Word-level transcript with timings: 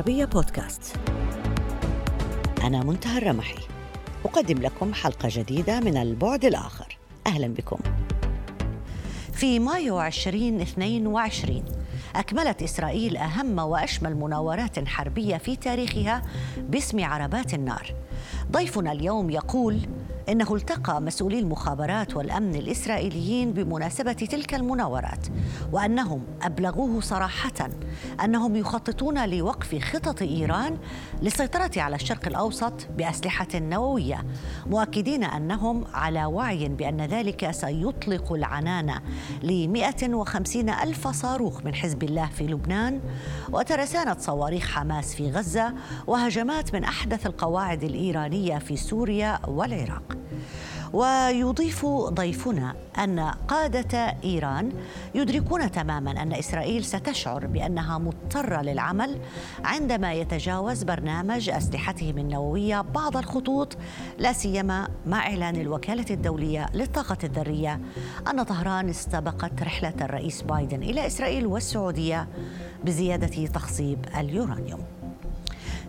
العربية 0.00 0.24
بودكاست. 0.24 0.96
أنا 2.62 2.84
منتهى 2.84 3.18
الرمحي. 3.18 3.58
أقدم 4.24 4.58
لكم 4.58 4.94
حلقة 4.94 5.28
جديدة 5.32 5.80
من 5.80 5.96
البعد 5.96 6.44
الآخر. 6.44 6.98
أهلا 7.26 7.46
بكم. 7.46 7.78
في 9.32 9.58
مايو 9.58 10.00
2022 10.00 11.64
أكملت 12.16 12.62
إسرائيل 12.62 13.16
أهم 13.16 13.58
وأشمل 13.58 14.16
مناورات 14.16 14.88
حربية 14.88 15.36
في 15.36 15.56
تاريخها 15.56 16.22
باسم 16.58 17.04
عربات 17.04 17.54
النار. 17.54 17.94
ضيفنا 18.52 18.92
اليوم 18.92 19.30
يقول 19.30 19.80
إنه 20.30 20.54
التقى 20.54 21.02
مسؤولي 21.02 21.38
المخابرات 21.38 22.16
والأمن 22.16 22.54
الإسرائيليين 22.54 23.52
بمناسبة 23.52 24.12
تلك 24.12 24.54
المناورات 24.54 25.26
وأنهم 25.72 26.22
أبلغوه 26.42 27.00
صراحة 27.00 27.70
أنهم 28.24 28.56
يخططون 28.56 29.28
لوقف 29.28 29.78
خطط 29.84 30.22
إيران 30.22 30.78
للسيطرة 31.22 31.70
على 31.76 31.96
الشرق 31.96 32.26
الأوسط 32.26 32.72
بأسلحة 32.98 33.48
نووية 33.54 34.24
مؤكدين 34.66 35.24
أنهم 35.24 35.84
على 35.94 36.24
وعي 36.24 36.68
بأن 36.68 37.00
ذلك 37.00 37.50
سيطلق 37.50 38.32
العنان 38.32 39.00
ل 39.42 39.68
150 39.68 40.68
ألف 40.70 41.08
صاروخ 41.08 41.64
من 41.64 41.74
حزب 41.74 42.02
الله 42.02 42.26
في 42.26 42.46
لبنان 42.46 43.00
وترسانه 43.52 44.16
صواريخ 44.18 44.70
حماس 44.70 45.14
في 45.14 45.30
غزة 45.30 45.74
وهجمات 46.06 46.74
من 46.74 46.84
أحدث 46.84 47.26
القواعد 47.26 47.84
الإيرانية 47.84 48.58
في 48.58 48.76
سوريا 48.76 49.38
والعراق. 49.46 50.19
ويضيف 50.92 51.86
ضيفنا 51.86 52.74
أن 52.98 53.20
قادة 53.48 54.16
إيران 54.24 54.72
يدركون 55.14 55.70
تماما 55.70 56.10
أن 56.22 56.32
إسرائيل 56.32 56.84
ستشعر 56.84 57.46
بأنها 57.46 57.98
مضطرة 57.98 58.62
للعمل 58.62 59.18
عندما 59.64 60.12
يتجاوز 60.12 60.82
برنامج 60.82 61.50
أسلحتهم 61.50 62.18
النووية 62.18 62.80
بعض 62.80 63.16
الخطوط 63.16 63.76
لا 64.18 64.32
سيما 64.32 64.88
مع 65.06 65.26
إعلان 65.26 65.56
الوكالة 65.56 66.06
الدولية 66.10 66.66
للطاقة 66.74 67.18
الذرية. 67.24 67.80
أن 68.30 68.42
طهران 68.42 68.88
استبقت 68.88 69.62
رحلة 69.62 69.94
الرئيس 70.00 70.42
بايدن 70.42 70.82
إلى 70.82 71.06
إسرائيل 71.06 71.46
والسعودية 71.46 72.28
بزيادة 72.84 73.46
تخصيب 73.46 73.98
اليورانيوم. 74.16 74.99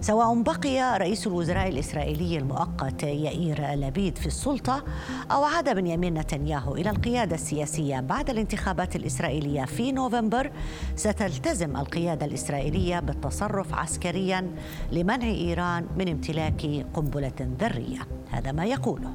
سواء 0.01 0.41
بقي 0.41 0.97
رئيس 0.97 1.27
الوزراء 1.27 1.67
الإسرائيلي 1.67 2.37
المؤقت 2.37 3.03
يائير 3.03 3.73
لبيد 3.73 4.17
في 4.17 4.25
السلطة 4.25 4.83
أو 5.31 5.43
عاد 5.43 5.75
بنيامين 5.75 6.13
نتنياهو 6.13 6.75
إلى 6.75 6.89
القيادة 6.89 7.35
السياسية 7.35 7.99
بعد 7.99 8.29
الانتخابات 8.29 8.95
الإسرائيلية 8.95 9.65
في 9.65 9.91
نوفمبر 9.91 10.51
ستلتزم 10.95 11.77
القيادة 11.77 12.25
الإسرائيلية 12.25 12.99
بالتصرف 12.99 13.73
عسكريا 13.73 14.55
لمنع 14.91 15.27
إيران 15.27 15.87
من 15.97 16.09
امتلاك 16.09 16.85
قنبلة 16.93 17.55
ذرية. 17.59 17.99
هذا 18.29 18.51
ما 18.51 18.65
يقوله 18.65 19.13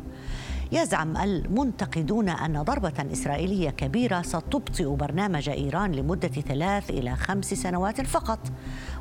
يزعم 0.73 1.17
المنتقدون 1.17 2.29
أن 2.29 2.63
ضربة 2.63 3.13
إسرائيلية 3.13 3.71
كبيرة 3.71 4.23
ستبطئ 4.23 4.85
برنامج 4.85 5.49
إيران 5.49 5.93
لمدة 5.93 6.29
ثلاث 6.29 6.91
إلى 6.91 7.17
خمس 7.17 7.55
سنوات 7.55 8.01
فقط. 8.01 8.39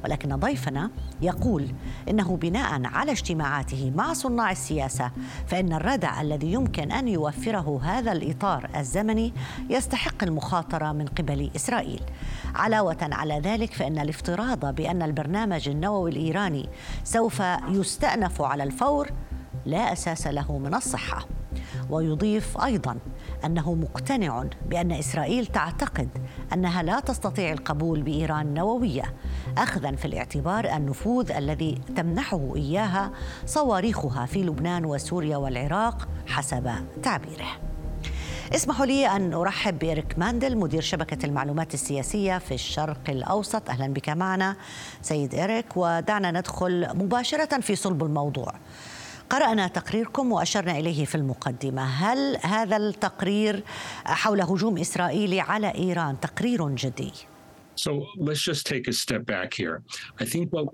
ولكن 0.03 0.35
ضيفنا 0.35 0.91
يقول 1.21 1.67
إنه 2.09 2.37
بناء 2.37 2.81
على 2.85 3.11
اجتماعاته 3.11 3.91
مع 3.95 4.13
صناع 4.13 4.51
السياسة 4.51 5.11
فإن 5.47 5.73
الردع 5.73 6.21
الذي 6.21 6.53
يمكن 6.53 6.91
أن 6.91 7.07
يوفره 7.07 7.81
هذا 7.83 8.11
الإطار 8.11 8.69
الزمني 8.75 9.33
يستحق 9.69 10.23
المخاطرة 10.23 10.91
من 10.91 11.05
قبل 11.05 11.51
إسرائيل. 11.55 12.01
علاوة 12.55 12.97
على 13.01 13.39
ذلك 13.39 13.73
فإن 13.73 13.99
الافتراض 13.99 14.75
بأن 14.75 15.01
البرنامج 15.01 15.69
النووي 15.69 16.11
الإيراني 16.11 16.69
سوف 17.03 17.41
يستأنف 17.67 18.41
على 18.41 18.63
الفور 18.63 19.09
لا 19.65 19.93
أساس 19.93 20.27
له 20.27 20.57
من 20.57 20.73
الصحة. 20.73 21.25
ويضيف 21.89 22.57
أيضا 22.63 22.97
أنه 23.45 23.73
مقتنع 23.73 24.43
بأن 24.69 24.91
إسرائيل 24.91 25.45
تعتقد 25.45 26.09
أنها 26.53 26.83
لا 26.83 26.99
تستطيع 26.99 27.51
القبول 27.51 28.01
بإيران 28.01 28.53
نووية 28.53 29.13
اخذا 29.57 29.91
في 29.91 30.05
الاعتبار 30.05 30.65
النفوذ 30.75 31.31
الذي 31.31 31.81
تمنحه 31.95 32.55
إياها 32.55 33.11
صواريخها 33.45 34.25
في 34.25 34.43
لبنان 34.43 34.85
وسوريا 34.85 35.37
والعراق 35.37 36.07
حسب 36.27 36.71
تعبيره. 37.03 37.47
اسمحوا 38.55 38.85
لي 38.85 39.07
أن 39.07 39.33
أرحب 39.33 39.79
بإيريك 39.79 40.19
ماندل 40.19 40.57
مدير 40.57 40.81
شبكة 40.81 41.25
المعلومات 41.25 41.73
السياسية 41.73 42.37
في 42.37 42.53
الشرق 42.53 43.09
الأوسط. 43.09 43.69
أهلا 43.69 43.87
بك 43.87 44.09
معنا 44.09 44.55
سيد 45.01 45.33
إيريك 45.33 45.65
ودعنا 45.75 46.31
ندخل 46.31 46.87
مباشرة 46.97 47.59
في 47.59 47.75
صلب 47.75 48.03
الموضوع. 48.03 48.53
قرأنا 49.29 49.67
تقريركم 49.67 50.31
وأشرنا 50.31 50.79
إليه 50.79 51.05
في 51.05 51.15
المقدمة 51.15 51.83
هل 51.83 52.37
هذا 52.41 52.77
التقرير 52.77 53.63
حول 54.05 54.41
هجوم 54.41 54.77
إسرائيلي 54.77 55.39
على 55.39 55.75
إيران 55.75 56.19
تقرير 56.19 56.69
جدي؟ 56.69 57.11
So 57.75 57.91
let's 58.17 58.41
just 58.41 58.65
take 58.65 58.87
a 58.87 58.93
step 58.93 59.25
back 59.25 59.53
here. 59.53 59.81
I 60.19 60.25
think 60.25 60.53
what 60.53 60.67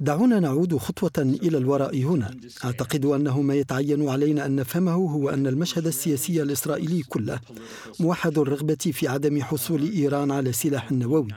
دعونا 0.00 0.40
نعود 0.40 0.76
خطوة 0.76 1.12
إلى 1.18 1.58
الوراء 1.58 1.96
هنا. 1.96 2.36
أعتقد 2.64 3.04
أنه 3.04 3.42
ما 3.42 3.54
يتعين 3.54 4.08
علينا 4.08 4.46
أن 4.46 4.56
نفهمه 4.56 4.92
هو 4.92 5.30
أن 5.30 5.46
المشهد 5.46 5.86
السياسي 5.86 6.42
الإسرائيلي 6.42 7.02
كله 7.02 7.40
موحد 8.00 8.38
الرغبة 8.38 8.74
في 8.92 9.08
عدم 9.08 9.42
حصول 9.42 9.82
إيران 9.92 10.30
على 10.30 10.52
سلاح 10.52 10.92
نووي. 10.92 11.28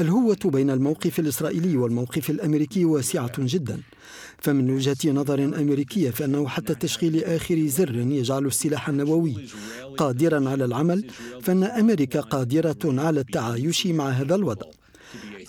الهوة 0.00 0.38
بين 0.44 0.70
الموقف 0.70 1.18
الإسرائيلي 1.20 1.76
والموقف 1.76 2.30
الأمريكي 2.30 2.84
واسعة 2.84 3.32
جدا. 3.38 3.80
فمن 4.38 4.70
وجهة 4.70 5.12
نظر 5.12 5.44
أمريكية 5.44 6.10
فإنه 6.10 6.48
حتى 6.48 6.74
تشغيل 6.74 7.24
آخر 7.24 7.66
زر 7.66 7.94
يجعل 7.94 8.46
السلاح 8.46 8.88
النووي 8.88 9.36
قادرا 9.96 10.48
على 10.50 10.64
العمل 10.64 11.06
فإن 11.42 11.64
أمريكا 11.64 12.20
قادرة 12.20 12.78
على 12.84 13.20
التعايش 13.20 13.86
مع 13.86 14.08
هذا 14.08 14.34
الوضع. 14.34 14.66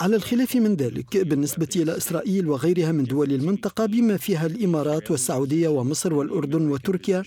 على 0.01 0.15
الخلاف 0.15 0.55
من 0.55 0.75
ذلك 0.75 1.17
بالنسبة 1.17 1.67
إلى 1.75 1.97
إسرائيل 1.97 2.47
وغيرها 2.49 2.91
من 2.91 3.03
دول 3.03 3.31
المنطقة 3.31 3.85
بما 3.85 4.17
فيها 4.17 4.45
الإمارات 4.45 5.11
والسعودية 5.11 5.67
ومصر 5.67 6.13
والأردن 6.13 6.67
وتركيا 6.67 7.23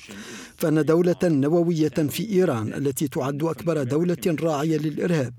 فأن 0.57 0.85
دولة 0.85 1.17
نووية 1.25 1.89
في 1.89 2.31
إيران 2.31 2.75
التي 2.75 3.09
تعد 3.09 3.43
أكبر 3.43 3.83
دولة 3.83 4.37
راعية 4.43 4.79
للإرهاب 4.79 5.35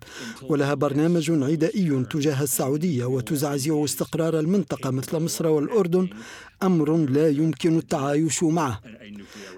ولها 0.49 0.73
برنامج 0.73 1.31
عدائي 1.31 2.03
تجاه 2.09 2.43
السعودية 2.43 3.05
وتزعزع 3.05 3.83
استقرار 3.83 4.39
المنطقة 4.39 4.89
مثل 4.89 5.19
مصر 5.19 5.47
والأردن 5.47 6.07
أمر 6.63 6.97
لا 6.97 7.29
يمكن 7.29 7.77
التعايش 7.77 8.43
معه. 8.43 8.81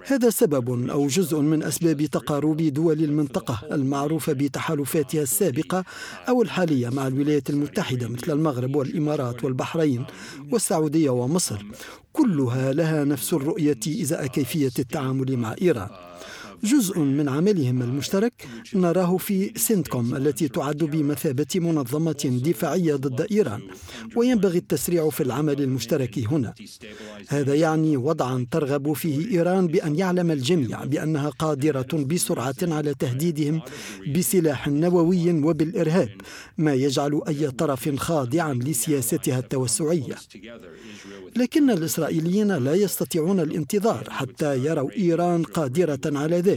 هذا 0.06 0.30
سبب 0.30 0.90
أو 0.90 1.06
جزء 1.06 1.40
من 1.40 1.62
أسباب 1.62 2.02
تقارب 2.02 2.56
دول 2.56 3.04
المنطقة 3.04 3.60
المعروفة 3.72 4.32
بتحالفاتها 4.32 5.22
السابقة 5.22 5.84
أو 6.28 6.42
الحالية 6.42 6.88
مع 6.88 7.06
الولايات 7.06 7.50
المتحدة 7.50 8.08
مثل 8.08 8.32
المغرب 8.32 8.76
والإمارات 8.76 9.44
والبحرين 9.44 10.04
والسعودية 10.52 11.10
ومصر. 11.10 11.64
كلها 12.12 12.72
لها 12.72 13.04
نفس 13.04 13.32
الرؤية 13.32 13.80
إزاء 14.02 14.26
كيفية 14.26 14.72
التعامل 14.78 15.36
مع 15.36 15.54
إيران. 15.62 15.88
جزء 16.64 16.98
من 16.98 17.28
عملهم 17.28 17.82
المشترك 17.82 18.32
نراه 18.74 19.16
في 19.16 19.52
سينتكوم 19.56 20.16
التي 20.16 20.48
تعد 20.48 20.76
بمثابة 20.76 21.46
منظمة 21.54 22.40
دفاعية 22.44 22.94
ضد 22.94 23.26
إيران 23.32 23.60
وينبغي 24.16 24.58
التسريع 24.58 25.10
في 25.10 25.22
العمل 25.22 25.62
المشترك 25.62 26.18
هنا. 26.18 26.54
هذا 27.28 27.54
يعني 27.54 27.96
وضعا 27.96 28.46
ترغب 28.50 28.92
فيه 28.92 29.30
إيران 29.30 29.66
بأن 29.66 29.96
يعلم 29.96 30.30
الجميع 30.30 30.84
بأنها 30.84 31.28
قادرة 31.28 31.88
بسرعة 31.92 32.54
على 32.62 32.94
تهديدهم 32.94 33.60
بسلاح 34.16 34.68
نووي 34.68 35.32
وبالإرهاب 35.32 36.10
ما 36.58 36.74
يجعل 36.74 37.20
أي 37.28 37.50
طرف 37.50 37.94
خاضعا 37.96 38.54
لسياستها 38.54 39.38
التوسعية. 39.38 40.16
لكن 41.36 41.70
الإسرائيليين 41.70 42.52
لا 42.52 42.74
يستطيعون 42.74 43.40
الانتظار 43.40 44.10
حتى 44.10 44.64
يروا 44.64 44.90
إيران 44.92 45.42
قادرة 45.42 46.00
على 46.06 46.36
ذلك. 46.36 46.51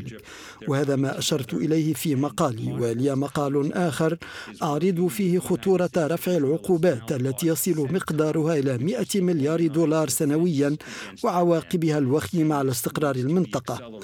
وهذا 0.67 0.95
ما 0.95 1.19
أشرت 1.19 1.53
إليه 1.53 1.93
في 1.93 2.15
مقالي 2.15 2.73
ولي 2.73 3.15
مقال 3.15 3.73
آخر 3.73 4.17
أعرض 4.63 5.07
فيه 5.07 5.39
خطورة 5.39 5.89
رفع 5.97 6.37
العقوبات 6.37 7.11
التي 7.11 7.47
يصل 7.47 7.93
مقدارها 7.93 8.55
إلى 8.55 8.77
100 8.77 9.05
مليار 9.15 9.67
دولار 9.67 10.09
سنويا 10.09 10.77
وعواقبها 11.23 11.97
الوخيمة 11.97 12.55
على 12.55 12.71
استقرار 12.71 13.15
المنطقة. 13.15 13.99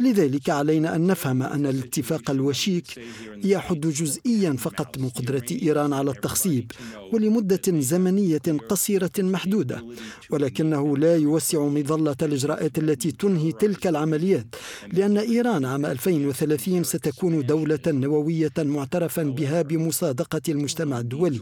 لذلك 0.00 0.50
علينا 0.50 0.96
أن 0.96 1.06
نفهم 1.06 1.42
أن 1.42 1.66
الاتفاق 1.66 2.30
الوشيك 2.30 2.86
يحد 3.44 3.80
جزئيا 3.80 4.52
فقط 4.52 4.98
من 4.98 5.08
قدرة 5.08 5.44
إيران 5.62 5.92
على 5.92 6.10
التخصيب 6.10 6.72
ولمدة 7.12 7.60
زمنية 7.68 8.42
قصيرة 8.68 9.10
محدودة 9.18 9.84
ولكنه 10.30 10.96
لا 10.96 11.16
يوسع 11.16 11.64
مظلة 11.64 12.16
الإجراءات 12.22 12.78
التي 12.78 13.12
تنهي 13.12 13.52
تلك 13.52 13.86
العمليات 13.86 14.46
لأن 14.92 15.18
إيران 15.18 15.64
عام 15.64 15.86
2030 15.86 16.84
ستكون 16.84 17.46
دولة 17.46 17.78
نووية 17.86 18.52
معترفا 18.58 19.22
بها 19.22 19.62
بمصادقة 19.62 20.40
المجتمع 20.48 20.98
الدولي. 21.00 21.40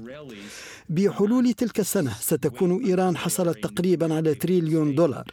بحلول 0.90 1.52
تلك 1.52 1.80
السنة 1.80 2.14
ستكون 2.20 2.84
إيران 2.84 3.16
حصلت 3.16 3.58
تقريبا 3.64 4.14
على 4.14 4.34
تريليون 4.34 4.94
دولار. 4.94 5.24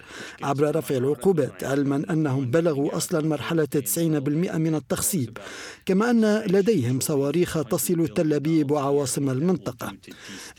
عبر 0.44 0.76
رفع 0.76 0.96
العقوبات 0.98 1.64
علما 1.64 2.04
أنهم 2.10 2.52
بلغوا 2.52 2.98
أصلا 2.98 3.28
مرحلة 3.28 3.66
90% 3.66 4.58
من 4.58 4.76
التخصيب 4.76 5.38
كما 5.86 6.10
أن 6.10 6.44
لديهم 6.48 7.00
صواريخ 7.00 7.64
تصل 7.64 8.08
تل 8.08 8.34
أبيب 8.34 8.72
وعواصم 8.72 9.30
المنطقة. 9.30 9.94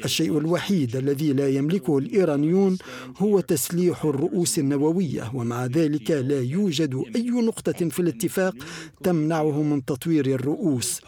الشيء 0.05 0.39
الوحيد 0.39 0.97
الذي 0.97 1.33
لا 1.33 1.49
يملكه 1.49 1.99
الإيرانيون 1.99 2.79
هو 3.19 3.41
تسليح 3.41 4.05
الرؤوس 4.05 4.59
النووية 4.59 5.31
ومع 5.35 5.67
ذلك 5.67 6.11
لا 6.11 6.41
يوجد 6.41 7.03
أي 7.17 7.31
نقطة 7.31 7.89
في 7.89 8.01
الاتفاق 8.01 8.55
تمنعه 9.03 9.63
من 9.63 9.85
تطوير 9.85 10.27
الرؤوس. 10.27 11.01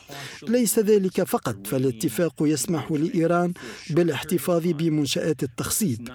ليس 0.49 0.79
ذلك 0.79 1.23
فقط 1.23 1.67
فالاتفاق 1.67 2.35
يسمح 2.40 2.93
لإيران 2.93 3.52
بالاحتفاظ 3.91 4.67
بمنشآت 4.67 5.43
التخصيب 5.43 6.09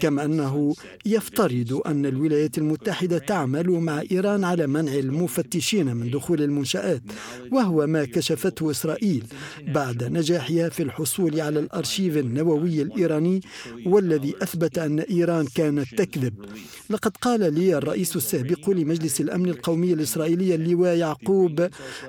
كما 0.00 0.24
أنه 0.24 0.74
يفترض 1.06 1.82
أن 1.86 2.06
الولايات 2.06 2.58
المتحدة 2.58 3.18
تعمل 3.18 3.70
مع 3.70 4.02
إيران 4.12 4.44
على 4.44 4.66
منع 4.66 4.94
المفتشين 4.94 5.96
من 5.96 6.10
دخول 6.10 6.42
المنشآت 6.42 7.02
وهو 7.52 7.86
ما 7.86 8.04
كشفته 8.04 8.70
إسرائيل 8.70 9.24
بعد 9.68 10.04
نجاحها 10.04 10.68
في 10.68 10.82
الحصول 10.82 11.40
على 11.40 11.60
الأرشيف 11.60 12.16
النووي 12.16 12.82
الإيراني 12.82 13.40
والذي 13.86 14.34
أثبت 14.42 14.78
أن 14.78 15.00
إيران 15.00 15.46
كانت 15.54 15.94
تكذب. 15.94 16.34
لقد 16.90 17.16
قال 17.16 17.54
لي 17.54 17.76
الرئيس 17.78 18.16
السابق 18.16 18.70
لمجلس 18.70 19.20
الأمن 19.20 19.48
القومي 19.48 19.92
الإسرائيلي 19.92 20.54
اللواء 20.54 20.96
يعقوب 20.96 21.68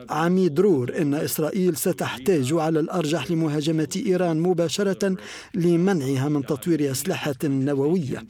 عميد 0.10 0.60
رور 0.60 0.98
إن 1.02 1.14
إسرائيل 1.14 1.78
ستحتاج 1.78 2.54
على 2.54 2.80
الأرجح 2.80 3.32
لمهاجمة 3.32 4.02
إيران 4.06 4.40
مباشرة 4.40 5.01
لمنعها 5.56 6.30
من 6.30 6.46
تطوير 6.46 6.92
أسلحة 6.92 7.36
نووية 7.44 8.24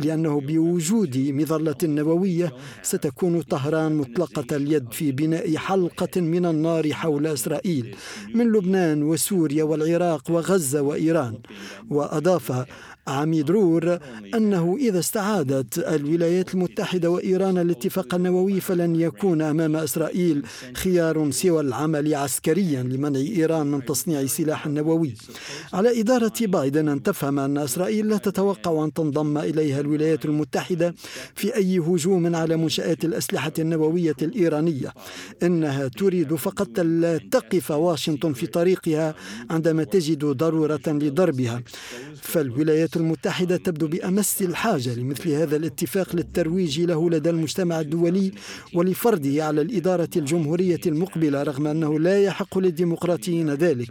لأنه 0.00 0.40
بوجود 0.40 1.18
مظلة 1.18 1.76
نووية 1.82 2.52
ستكون 2.82 3.40
طهران 3.42 3.94
مطلقة 3.94 4.56
اليد 4.56 4.92
في 4.92 5.12
بناء 5.12 5.56
حلقة 5.56 6.20
من 6.20 6.46
النار 6.46 6.92
حول 6.92 7.26
إسرائيل 7.26 7.96
من 8.34 8.52
لبنان 8.52 9.02
وسوريا 9.02 9.64
والعراق 9.64 10.30
وغزة 10.30 10.82
وإيران 10.82 11.38
وأضاف 11.90 12.64
عميد 13.08 13.50
رور 13.50 13.98
أنه 14.34 14.76
إذا 14.80 14.98
استعادت 14.98 15.78
الولايات 15.78 16.54
المتحدة 16.54 17.10
وإيران 17.10 17.58
الاتفاق 17.58 18.14
النووي 18.14 18.60
فلن 18.60 18.96
يكون 18.96 19.42
أمام 19.42 19.76
إسرائيل 19.76 20.42
خيار 20.74 21.30
سوى 21.30 21.60
العمل 21.60 22.14
عسكريا 22.14 22.82
لمنع 22.82 23.20
إيران 23.20 23.66
من 23.66 23.84
تصنيع 23.84 24.26
سلاح 24.26 24.66
نووي 24.66 25.14
على 25.72 26.00
إدارة 26.00 26.32
بايدن 26.40 26.88
أن 26.88 27.02
تفهم 27.02 27.38
أن 27.38 27.58
إسرائيل 27.58 28.08
لا 28.08 28.16
تتوقع 28.16 28.84
أن 28.84 28.92
تنضم 28.92 29.38
إليها 29.38 29.80
الولايات 29.80 30.24
المتحدة 30.24 30.94
في 31.34 31.56
أي 31.56 31.78
هجوم 31.78 32.36
على 32.36 32.56
منشآت 32.56 33.04
الأسلحة 33.04 33.52
النووية 33.58 34.16
الإيرانية. 34.22 34.94
إنها 35.42 35.88
تريد 35.88 36.34
فقط 36.34 36.80
لا 36.80 37.18
تقف 37.18 37.70
واشنطن 37.70 38.32
في 38.32 38.46
طريقها 38.46 39.14
عندما 39.50 39.84
تجد 39.84 40.24
ضرورة 40.24 40.80
لضربها. 40.86 41.62
فالولايات 42.22 42.96
المتحدة 42.98 43.56
تبدو 43.56 43.86
بأمس 43.86 44.42
الحاجة 44.42 44.94
لمثل 44.94 45.30
هذا 45.30 45.56
الاتفاق 45.56 46.16
للترويج 46.16 46.80
له 46.80 47.10
لدى 47.10 47.30
المجتمع 47.30 47.80
الدولي 47.80 48.32
ولفرضه 48.74 49.42
على 49.42 49.60
الإدارة 49.62 50.08
الجمهورية 50.16 50.80
المقبلة 50.86 51.42
رغم 51.42 51.66
أنه 51.66 52.00
لا 52.00 52.22
يحق 52.22 52.58
للديمقراطيين 52.58 53.50
ذلك. 53.50 53.88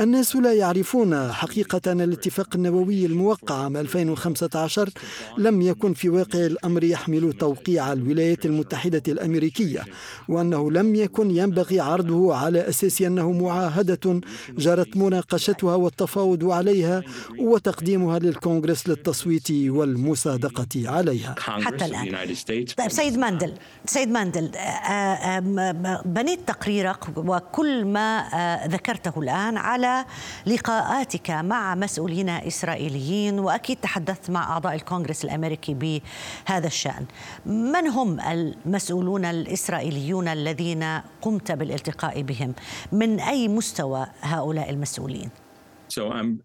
الناس 0.00 0.36
لا 0.36 0.52
يعرفون 0.52 1.32
حقيقة 1.32 1.92
أن 1.92 2.00
الاتفاق 2.00 2.48
النووي 2.54 3.06
الموقع 3.06 3.54
عام 3.54 3.76
2015 3.76 4.90
لم 5.38 5.62
يكن 5.62 5.94
في 5.94 6.08
واقع 6.08 6.46
الأمر 6.46 6.84
يحمل 6.84 7.32
توقيع 7.32 7.92
الولايات 7.92 8.46
المتحدة 8.46 9.02
الأمريكية 9.08 9.84
وأنه 10.28 10.70
لم 10.70 10.94
يكن 10.94 11.30
ينبغي 11.30 11.80
عرضه 11.80 12.34
على 12.34 12.68
أساس 12.68 13.02
أنه 13.02 13.32
معاهدة 13.32 14.20
جرت 14.58 14.96
مناقشتها 14.96 15.74
والتفاوض 15.74 16.50
عليها 16.50 17.02
وتقديمها 17.38 18.18
للكونغرس 18.26 18.88
للتصويت 18.88 19.50
والمصادقة 19.50 20.66
عليها 20.76 21.34
حتى 21.38 21.84
الآن 21.84 22.34
طيب 22.76 22.88
سيد 22.88 23.18
ماندل 23.18 23.54
سيد 23.86 24.08
ماندل 24.08 24.56
آه، 24.56 24.60
آه، 24.60 26.02
بنيت 26.04 26.48
تقريرك 26.48 26.98
وكل 27.16 27.84
ما 27.84 28.28
آه، 28.34 28.66
ذكرته 28.66 29.20
الآن 29.20 29.56
على 29.56 30.04
لقاءاتك 30.46 31.30
مع 31.30 31.74
مسؤولين 31.74 32.28
إسرائيليين 32.28 33.38
وأكيد 33.38 33.76
تحدثت 33.76 34.30
مع 34.30 34.52
أعضاء 34.52 34.74
الكونغرس 34.74 35.24
الأمريكي 35.24 35.74
بهذا 35.74 36.66
الشأن. 36.66 37.06
من 37.46 37.86
هم 37.88 38.20
المسؤولون 38.20 39.24
الإسرائيليون 39.24 40.28
الذين 40.28 41.00
قمت 41.22 41.52
بالالتقاء 41.52 42.22
بهم؟ 42.22 42.54
من 42.92 43.20
أي 43.20 43.48
مستوى 43.48 44.06
هؤلاء 44.20 44.70
المسؤولين؟ 44.70 45.45
Um, 45.86 46.40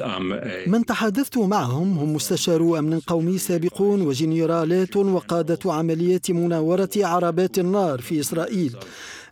um, 0.00 0.68
من 0.68 0.84
تحدثت 0.86 1.38
معهم 1.38 1.98
هم 1.98 2.14
مستشارو 2.14 2.78
أمن 2.78 3.00
قومي 3.00 3.38
سابقون 3.38 4.00
وجنرالات 4.02 4.96
وقادة 4.96 5.72
عمليات 5.72 6.30
مناورة 6.30 6.90
عربات 6.96 7.58
النار 7.58 8.00
في 8.00 8.20
إسرائيل 8.20 8.76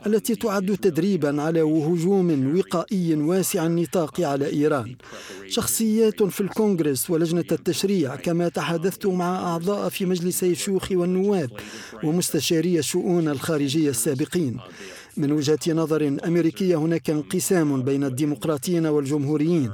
التي 0.06 0.34
تعد 0.34 0.76
تدريبا 0.82 1.42
على 1.42 1.60
هجوم 1.60 2.56
وقائي 2.58 3.14
واسع 3.14 3.66
النطاق 3.66 4.20
على 4.20 4.46
إيران. 4.52 4.96
شخصيات 5.48 6.22
في 6.22 6.40
الكونغرس 6.40 7.10
ولجنة 7.10 7.44
التشريع 7.52 8.16
كما 8.16 8.48
تحدثت 8.48 9.06
مع 9.06 9.52
أعضاء 9.52 9.88
في 9.88 10.06
مجلسي 10.06 10.50
الشيوخ 10.50 10.92
والنواب 10.92 11.50
ومستشاري 12.04 12.78
الشؤون 12.78 13.28
الخارجية 13.28 13.90
السابقين. 13.90 14.60
من 15.16 15.32
وجهة 15.32 15.58
نظر 15.68 16.16
أمريكية 16.26 16.76
هناك 16.76 17.10
انقسام 17.10 17.82
بين 17.82 18.04
الديمقراطيين 18.04 18.86
والجمهوريين. 18.86 19.72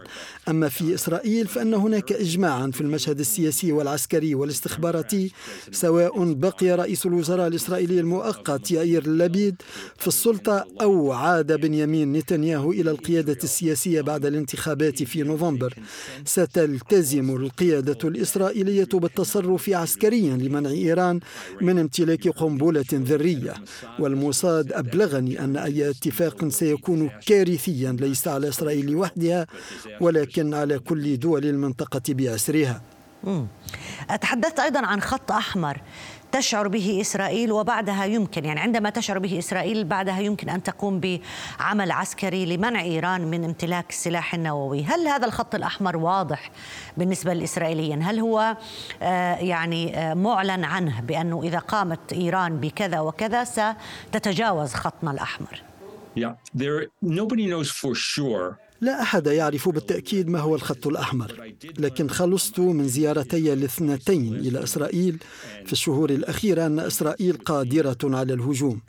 أما 0.48 0.68
في 0.68 0.94
إسرائيل 0.94 1.46
فأن 1.46 1.74
هناك 1.74 2.12
إجماعا 2.12 2.70
في 2.70 2.80
المشهد 2.80 3.20
السياسي 3.20 3.72
والعسكري 3.72 4.34
والاستخباراتي 4.34 5.32
سواء 5.72 6.32
بقي 6.32 6.70
رئيس 6.70 7.06
الوزراء 7.06 7.46
الإسرائيلي 7.46 8.00
المؤقت 8.00 8.70
يائير 8.70 9.08
لبيد 9.08 9.54
في 9.98 10.08
السلطة 10.08 10.66
أو 10.80 11.12
عاد 11.12 11.60
بنيامين 11.60 12.12
نتنياهو 12.12 12.72
إلى 12.72 12.90
القيادة 12.90 13.38
السياسية 13.44 14.00
بعد 14.00 14.26
الانتخابات 14.26 15.02
في 15.02 15.22
نوفمبر. 15.22 15.74
ستلتزم 16.24 17.36
القيادة 17.36 18.08
الإسرائيلية 18.08 18.88
بالتصرف 18.92 19.70
عسكريا 19.70 20.36
لمنع 20.36 20.70
إيران 20.70 21.20
من 21.60 21.78
امتلاك 21.78 22.28
قنبلة 22.28 22.84
ذرية. 22.92 23.54
والموساد 23.98 24.72
أبلغني 24.72 25.29
يعني 25.32 25.44
أن 25.44 25.56
أي 25.56 25.90
اتفاق 25.90 26.48
سيكون 26.48 27.10
كارثيا 27.26 27.92
ليس 27.92 28.28
على 28.28 28.48
إسرائيل 28.48 28.96
وحدها 28.96 29.46
ولكن 30.00 30.54
على 30.54 30.78
كل 30.78 31.18
دول 31.18 31.44
المنطقة 31.46 32.02
بأسرها 32.08 32.82
تحدثت 34.20 34.60
أيضا 34.60 34.86
عن 34.86 35.00
خط 35.00 35.32
أحمر. 35.32 35.80
تشعر 36.32 36.68
به 36.68 36.98
إسرائيل 37.00 37.52
وبعدها 37.52 38.04
يمكن 38.04 38.44
يعني 38.44 38.60
عندما 38.60 38.90
تشعر 38.90 39.18
به 39.18 39.38
إسرائيل 39.38 39.84
بعدها 39.84 40.20
يمكن 40.20 40.48
أن 40.48 40.62
تقوم 40.62 41.00
بعمل 41.00 41.90
عسكري 41.90 42.56
لمنع 42.56 42.82
إيران 42.82 43.20
من 43.20 43.44
امتلاك 43.44 43.90
السلاح 43.90 44.34
النووي، 44.34 44.84
هل 44.84 45.08
هذا 45.08 45.26
الخط 45.26 45.54
الأحمر 45.54 45.96
واضح 45.96 46.50
بالنسبة 46.96 47.34
للإسرائيليين؟ 47.34 48.02
هل 48.02 48.18
هو 48.18 48.56
آه، 49.02 49.34
يعني 49.34 49.98
آه، 49.98 50.14
معلن 50.14 50.64
عنه 50.64 51.00
بأنه 51.00 51.42
إذا 51.42 51.58
قامت 51.58 52.12
إيران 52.12 52.60
بكذا 52.60 53.00
وكذا 53.00 53.44
ستتجاوز 53.44 54.74
خطنا 54.74 55.10
الأحمر؟ 55.10 55.62
Yeah, 56.16 56.34
there 56.54 56.88
nobody 57.02 57.46
knows 57.46 57.70
for 57.70 57.94
sure 57.94 58.58
لا 58.80 59.02
أحد 59.02 59.26
يعرف 59.26 59.68
بالتأكيد 59.68 60.28
ما 60.28 60.38
هو 60.38 60.54
الخط 60.54 60.86
الأحمر 60.86 61.52
لكن 61.78 62.08
خلصت 62.08 62.60
من 62.60 62.88
زيارتي 62.88 63.52
الاثنتين 63.52 64.34
إلى 64.34 64.62
إسرائيل 64.62 65.18
في 65.66 65.72
الشهور 65.72 66.10
الأخيرة 66.10 66.66
أن 66.66 66.78
إسرائيل 66.78 67.36
قادرة 67.36 67.98
على 68.04 68.32
الهجوم. 68.32 68.80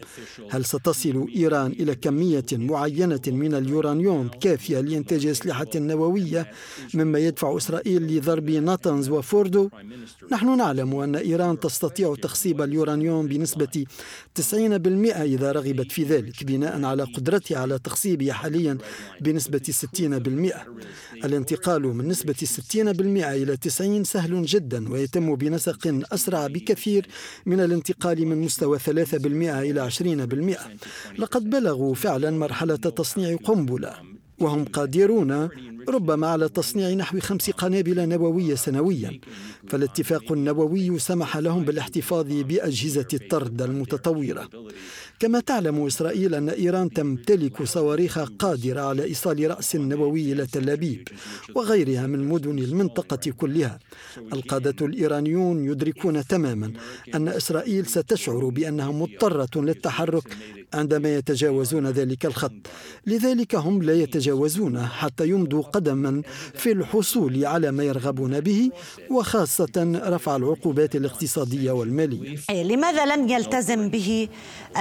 هل 0.50 0.66
ستصل 0.66 1.28
إيران 1.36 1.72
إلى 1.72 1.96
كمية 1.96 2.46
معينة 2.52 3.22
من 3.28 3.54
اليورانيوم 3.56 4.28
كافية 4.28 4.80
لإنتاج 4.80 5.26
أسلحة 5.26 5.68
نووية 5.76 6.52
مما 6.94 7.20
يدفع 7.20 7.58
إسرائيل 7.58 8.18
لضرب 8.18 8.50
ناتنز 8.50 9.10
وفوردو؟ 9.10 9.70
نحن 10.32 10.58
نعلم 10.58 10.96
أن 10.96 11.16
إيران 11.16 11.60
تستطيع 11.60 12.16
تخصيب 12.22 12.62
اليورانيوم 12.62 13.28
بنسبة 13.28 13.86
90% 14.40 14.54
إذا 15.22 15.52
رغبت 15.52 15.92
في 15.92 16.04
ذلك 16.04 16.44
بناء 16.44 16.84
على 16.84 17.04
قدرتها 17.04 17.60
على 17.60 17.80
تخصيبه 17.80 18.32
حاليا 18.32 18.78
بنسبة 19.22 19.62
60% 19.82 21.26
الانتقال 21.26 21.82
من 21.82 22.08
نسبة 22.08 22.34
60% 22.34 22.76
إلى 22.76 23.58
90 23.58 24.04
سهل 24.04 24.46
جدا 24.46 24.90
ويتم 24.92 25.36
بنسق 25.36 26.04
أسرع 26.12 26.48
بكثير 26.48 27.08
من 27.46 27.60
الانتقال 27.60 28.28
من 28.28 28.42
مستوى 28.42 28.80
3% 28.80 28.90
إلى 29.26 29.92
20% 29.92 31.20
لقد 31.20 31.50
بلغوا 31.50 31.96
فعلا 31.96 32.32
مرحلة 32.32 32.76
تصنيع 32.76 33.36
قنبلة 33.36 33.94
وهم 34.40 34.66
قادرون 34.66 35.50
ربما 35.90 36.28
على 36.28 36.50
تصنيع 36.50 36.90
نحو 36.90 37.20
خمس 37.20 37.50
قنابل 37.50 38.10
نووية 38.10 38.56
سنويا. 38.56 39.20
فالاتفاق 39.68 40.32
النووي 40.32 41.00
سمح 41.00 41.38
لهم 41.38 41.64
بالاحتفاظ 41.64 42.26
بأجهزة 42.32 43.08
الطرد 43.14 43.62
المتطورة. 43.62 44.50
كما 45.20 45.40
تعلم 45.40 45.86
إسرائيل 45.86 46.36
أن 46.36 46.50
إيران 46.50 46.90
تمتلك 46.90 47.64
صواريخ 47.64 48.20
قادرة 48.20 48.82
على 48.82 49.04
إيصال 49.04 49.52
رأس 49.52 49.76
نووي 49.76 50.32
إلى 50.32 50.46
تل 50.46 50.70
أبيب 50.70 51.08
وغيرها 51.56 52.08
من 52.08 52.30
مدن 52.30 52.60
المنطقة 52.60 53.32
كلها. 53.32 53.80
القادة 54.34 54.86
الإيرانيون 54.86 55.66
يدركون 55.66 56.28
تماما 56.28 56.74
أن 57.16 57.28
إسرائيل 57.28 57.86
ستشعر 57.86 58.50
بأنها 58.50 58.92
مضطرة 58.92 59.50
للتحرك 59.56 60.38
عندما 60.74 61.16
يتجاوزون 61.16 61.88
ذلك 61.88 62.26
الخط. 62.26 62.52
لذلك 63.08 63.56
هم 63.56 63.84
لا 63.84 63.94
يتجاوزونه 63.94 64.86
حتى 64.86 65.30
يمضوا 65.30 65.64
قدما 65.74 66.22
في 66.54 66.72
الحصول 66.72 67.46
على 67.46 67.72
ما 67.72 67.84
يرغبون 67.84 68.40
به 68.40 68.72
وخاصة 69.10 70.02
رفع 70.06 70.36
العقوبات 70.36 70.96
الاقتصادية 70.96 71.72
والمالية. 71.72 72.38
لماذا 72.50 73.16
لن 73.16 73.30
يلتزم 73.30 73.90
به 73.90 74.28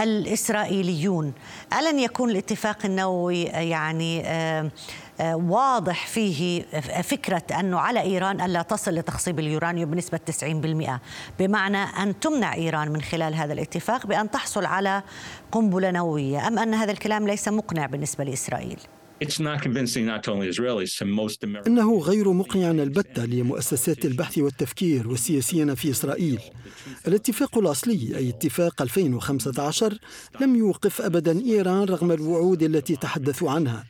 الإسرائيليون؟ 0.02 1.32
ألن 1.78 1.98
يكون 1.98 2.30
الاتفاق 2.30 2.86
النووي 2.86 3.42
يعني 3.42 4.22
آه، 4.26 4.70
آه، 5.20 5.36
واضح 5.36 6.06
فيه 6.06 6.62
فكرة 7.02 7.42
أنه 7.60 7.78
على 7.78 8.00
إيران 8.00 8.40
ألا 8.40 8.62
تصل 8.62 8.94
لتخصيب 8.94 9.38
اليورانيوم 9.38 9.90
بنسبة 9.90 10.18
90% 10.18 11.00
بمعنى 11.38 11.82
أن 11.82 12.20
تمنع 12.20 12.54
إيران 12.54 12.88
من 12.88 13.02
خلال 13.02 13.34
هذا 13.34 13.52
الاتفاق 13.52 14.06
بأن 14.06 14.30
تحصل 14.30 14.64
على 14.64 15.02
قنبلة 15.52 15.90
نووية 15.90 16.48
أم 16.48 16.58
أن 16.58 16.74
هذا 16.74 16.92
الكلام 16.92 17.26
ليس 17.26 17.48
مقنع 17.48 17.86
بالنسبة 17.86 18.24
لإسرائيل؟ 18.24 18.80
إنه 21.66 21.98
غير 21.98 22.32
مقنع 22.32 22.70
البتة 22.70 23.24
لمؤسسات 23.24 24.04
البحث 24.04 24.38
والتفكير 24.38 25.08
والسياسيين 25.08 25.74
في 25.74 25.90
إسرائيل. 25.90 26.38
الاتفاق 27.08 27.58
الأصلي 27.58 28.16
أي 28.16 28.28
اتفاق 28.28 28.82
2015 28.82 29.98
لم 30.40 30.56
يوقف 30.56 31.00
أبدا 31.00 31.40
إيران 31.44 31.84
رغم 31.84 32.12
الوعود 32.12 32.62
التي 32.62 32.96
تحدثوا 32.96 33.50
عنها. 33.50 33.84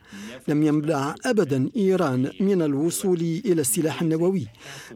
لم 0.48 0.62
يمنع 0.62 1.14
أبدا 1.26 1.70
إيران 1.76 2.30
من 2.40 2.62
الوصول 2.62 3.20
إلى 3.20 3.60
السلاح 3.60 4.02
النووي. 4.02 4.46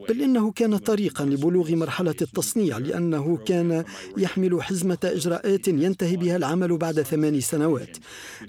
بل 0.08 0.22
إنه 0.22 0.52
كان 0.52 0.76
طريقا 0.76 1.24
لبلوغ 1.24 1.74
مرحلة 1.74 2.14
التصنيع 2.22 2.78
لأنه 2.78 3.36
كان 3.36 3.84
يحمل 4.18 4.62
حزمة 4.62 4.98
إجراءات 5.04 5.68
ينتهي 5.68 6.16
بها 6.16 6.36
العمل 6.36 6.76
بعد 6.76 7.02
ثمان 7.02 7.40
سنوات. 7.40 7.96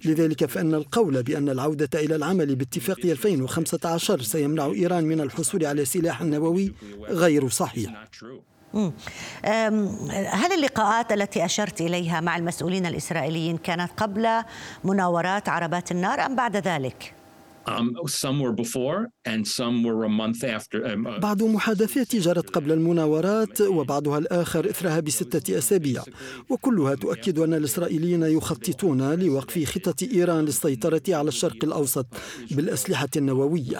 لذلك 0.05 0.45
فإن 0.45 0.73
القول 0.73 1.23
بأن 1.23 1.49
العودة 1.49 1.74
إلى 1.95 2.15
العمل 2.15 2.55
باتفاق 2.55 2.99
2015 3.05 4.21
سيمنع 4.21 4.65
إيران 4.65 5.03
من 5.03 5.21
الحصول 5.21 5.65
على 5.65 5.85
سلاح 5.85 6.21
نووي 6.21 6.73
غير 7.09 7.49
صحيح 7.49 8.05
هل 10.33 10.53
اللقاءات 10.53 11.11
التي 11.11 11.45
أشرت 11.45 11.81
إليها 11.81 12.21
مع 12.21 12.37
المسؤولين 12.37 12.85
الإسرائيليين 12.85 13.57
كانت 13.57 13.91
قبل 13.97 14.43
مناورات 14.83 15.49
عربات 15.49 15.91
النار 15.91 16.25
أم 16.25 16.35
بعد 16.35 16.57
ذلك؟ 16.57 17.14
بعض 21.19 21.43
محادثات 21.43 22.15
جرت 22.15 22.49
قبل 22.49 22.71
المناورات 22.71 23.61
وبعضها 23.61 24.17
الآخر 24.17 24.69
إثرها 24.69 24.99
بستة 24.99 25.57
أسابيع. 25.57 26.03
وكلها 26.49 26.95
تؤكد 26.95 27.39
أن 27.39 27.53
الإسرائيليين 27.53 28.23
يخططون 28.23 29.13
لوقف 29.13 29.63
خطط 29.63 30.03
إيران 30.03 30.45
للسيطرة 30.45 31.01
على 31.09 31.27
الشرق 31.27 31.63
الأوسط 31.63 32.05
بالأسلحة 32.51 33.09
النووية. 33.15 33.79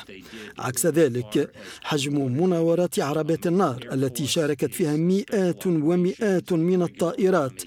عكس 0.59 0.85
ذلك 0.85 1.51
حجم 1.81 2.41
مناورات 2.41 2.99
عربات 2.99 3.47
النار 3.47 3.87
التي 3.91 4.27
شاركت 4.27 4.73
فيها 4.73 4.95
مئات 4.95 5.67
ومئات 5.67 6.53
من 6.53 6.81
الطائرات 6.81 7.63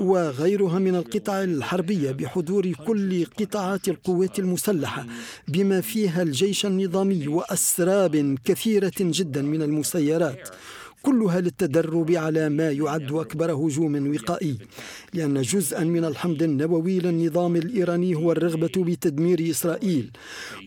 وغيرها 0.00 0.78
من 0.78 0.94
القطع 0.94 1.42
الحربية 1.42 2.10
بحضور 2.10 2.72
كل 2.72 3.24
قطاعات 3.24 3.88
القوات 3.88 4.38
المسلحة 4.38 5.06
بما 5.48 5.80
فيها 5.80 6.22
الجيش 6.22 6.66
النظامي 6.66 7.28
وأسراب 7.28 8.38
كثيرة 8.44 8.92
جدا 9.00 9.42
من 9.42 9.62
المسيرات. 9.62 10.48
كلها 11.02 11.40
للتدرب 11.40 12.10
على 12.10 12.48
ما 12.48 12.70
يعد 12.70 13.12
أكبر 13.12 13.52
هجوم 13.52 14.14
وقائي 14.14 14.58
لأن 15.14 15.42
جزءا 15.42 15.84
من 15.84 16.04
الحمض 16.04 16.42
النووي 16.42 16.98
للنظام 16.98 17.56
الإيراني 17.56 18.14
هو 18.14 18.32
الرغبة 18.32 18.72
بتدمير 18.76 19.50
إسرائيل. 19.50 20.10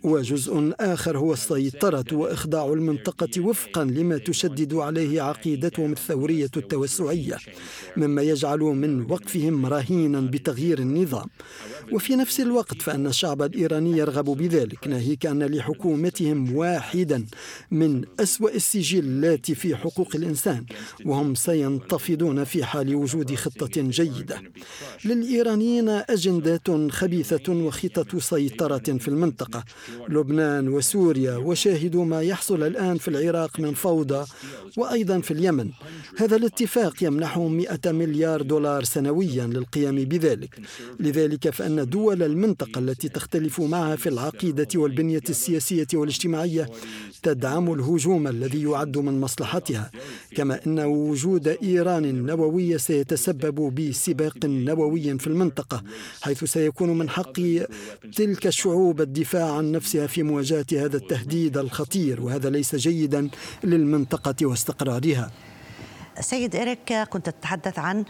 وجزء 0.03 0.73
آخر 0.79 1.17
هو 1.17 1.33
السيطرة 1.33 2.05
وإخضاع 2.11 2.73
المنطقة 2.73 3.41
وفقا 3.41 3.83
لما 3.83 4.17
تشدد 4.17 4.73
عليه 4.73 5.21
عقيدتهم 5.21 5.91
الثورية 5.91 6.49
التوسعية 6.57 7.37
مما 7.97 8.21
يجعل 8.21 8.59
من 8.59 9.11
وقفهم 9.11 9.65
رهينا 9.65 10.21
بتغيير 10.21 10.79
النظام. 10.79 11.27
وفي 11.91 12.15
نفس 12.15 12.39
الوقت 12.39 12.81
فأن 12.81 13.07
الشعب 13.07 13.41
الإيراني 13.41 13.97
يرغب 13.97 14.25
بذلك 14.25 14.87
ناهيك 14.87 15.25
أن 15.25 15.43
لحكومتهم 15.43 16.55
واحدا 16.55 17.25
من 17.71 18.05
أسوأ 18.19 18.55
السجلات 18.55 19.51
في 19.51 19.75
حقوق 19.75 20.15
الإنسان. 20.15 20.30
وهم 21.05 21.35
سينتفضون 21.35 22.43
في 22.43 22.63
حال 22.63 22.95
وجود 22.95 23.35
خطة 23.35 23.81
جيدة. 23.81 24.41
للإيرانيين 25.05 25.89
أجندات 25.89 26.71
خبيثة 26.89 27.53
وخطط 27.53 28.15
سيطرة 28.15 28.77
في 28.77 29.07
المنطقة. 29.07 29.63
لبنان 30.09 30.67
وسوريا 30.67 31.37
وشاهدوا 31.37 32.05
ما 32.05 32.21
يحصل 32.21 32.63
الآن 32.63 32.97
في 32.97 33.07
العراق 33.07 33.59
من 33.59 33.73
فوضى 33.73 34.25
وأيضا 34.77 35.19
في 35.19 35.31
اليمن. 35.31 35.69
هذا 36.17 36.35
الاتفاق 36.35 37.03
يمنحهم 37.03 37.57
100 37.57 37.79
مليار 37.85 38.41
دولار 38.41 38.83
سنويا 38.83 39.45
للقيام 39.47 39.95
بذلك. 39.95 40.59
لذلك 40.99 41.49
فأن 41.49 41.89
دول 41.89 42.23
المنطقة 42.23 42.79
التي 42.79 43.09
تختلف 43.09 43.61
معها 43.61 43.95
في 43.95 44.09
العقيدة 44.09 44.67
والبنية 44.75 45.21
السياسية 45.29 45.87
والاجتماعية 45.93 46.69
تدعم 47.23 47.73
الهجوم 47.73 48.27
الذي 48.27 48.61
يعد 48.63 48.97
من 48.97 49.21
مصلحتها. 49.21 49.91
كما 50.35 50.59
أن 50.67 50.79
وجود 50.79 51.47
إيران 51.47 52.25
نووية 52.25 52.77
سيتسبب 52.77 53.75
بسباق 53.75 54.45
نووي 54.45 55.19
في 55.19 55.27
المنطقة 55.27 55.83
حيث 56.21 56.43
سيكون 56.43 56.97
من 56.97 57.09
حق 57.09 57.39
تلك 58.15 58.47
الشعوب 58.47 59.01
الدفاع 59.01 59.51
عن 59.51 59.71
نفسها 59.71 60.07
في 60.07 60.23
مواجهة 60.23 60.65
هذا 60.73 60.97
التهديد 60.97 61.57
الخطير 61.57 62.21
وهذا 62.21 62.49
ليس 62.49 62.75
جيدا 62.75 63.29
للمنطقة 63.63 64.45
واستقرارها. 64.45 65.31
سيد 66.21 66.55
إيريك 66.55 66.93
كنت 66.93 67.29
تتحدث 67.29 67.79
عن 67.79 68.05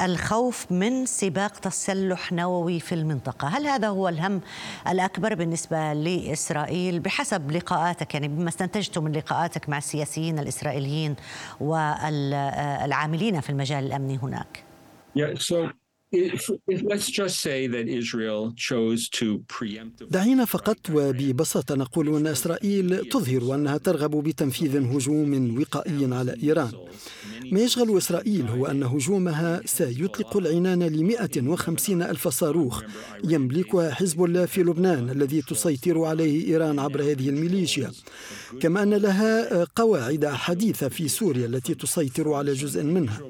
الخوف 0.00 0.66
من 0.72 1.06
سباق 1.06 1.58
تسلح 1.58 2.32
نووي 2.32 2.80
في 2.80 2.94
المنطقة. 2.94 3.48
هل 3.48 3.66
هذا 3.66 3.88
هو 3.88 4.08
الهم 4.08 4.40
الأكبر 4.88 5.34
بالنسبة 5.34 5.92
لإسرائيل 5.92 7.00
بحسب 7.00 7.50
لقاءاتك؟ 7.50 8.14
يعني 8.14 8.28
بما 8.28 8.48
استنتجته 8.48 9.00
من 9.00 9.12
لقاءاتك 9.12 9.68
مع 9.68 9.78
السياسيين 9.78 10.38
الإسرائيليين 10.38 11.16
والعاملين 11.60 13.40
في 13.40 13.50
المجال 13.50 13.84
الأمني 13.84 14.18
هناك. 14.22 14.64
Yeah, 15.18 15.38
so 15.38 15.81
دعينا 20.10 20.44
فقط 20.44 20.76
وببساطة 20.90 21.74
نقول 21.74 22.16
أن 22.16 22.26
إسرائيل 22.26 23.08
تظهر 23.08 23.54
أنها 23.54 23.76
ترغب 23.76 24.10
بتنفيذ 24.22 24.76
هجوم 24.76 25.58
وقائي 25.60 26.14
على 26.14 26.36
إيران. 26.42 26.72
ما 27.52 27.60
يشغل 27.60 27.96
إسرائيل 27.96 28.46
هو 28.48 28.66
أن 28.66 28.82
هجومها 28.82 29.60
سيطلق 29.64 30.36
العنان 30.36 30.82
ل 30.82 31.04
150 31.04 32.02
ألف 32.02 32.28
صاروخ 32.28 32.82
يملكها 33.24 33.94
حزب 33.94 34.24
الله 34.24 34.46
في 34.46 34.62
لبنان 34.62 35.10
الذي 35.10 35.42
تسيطر 35.42 36.04
عليه 36.04 36.46
إيران 36.46 36.78
عبر 36.78 37.02
هذه 37.02 37.28
الميليشيا. 37.28 37.90
كما 38.60 38.82
أن 38.82 38.94
لها 38.94 39.64
قواعد 39.64 40.26
حديثة 40.26 40.88
في 40.88 41.08
سوريا 41.08 41.46
التي 41.46 41.74
تسيطر 41.74 42.32
على 42.32 42.52
جزء 42.52 42.82
منها. 42.82 43.20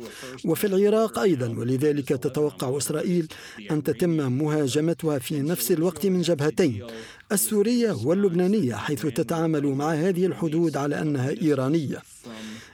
وفي 0.44 0.66
العراق 0.66 1.18
أيضا 1.18 1.48
ولذلك 1.48 2.08
تتوقع 2.08 2.71
إسرائيل 2.78 3.26
أن 3.70 3.82
تتم 3.82 4.32
مهاجمتها 4.32 5.18
في 5.18 5.42
نفس 5.42 5.72
الوقت 5.72 6.06
من 6.06 6.20
جبهتين 6.22 6.86
السورية 7.32 7.92
واللبنانية 8.04 8.74
حيث 8.74 9.06
تتعامل 9.06 9.66
مع 9.66 9.92
هذه 9.92 10.26
الحدود 10.26 10.76
على 10.76 11.02
أنها 11.02 11.30
إيرانية. 11.42 12.02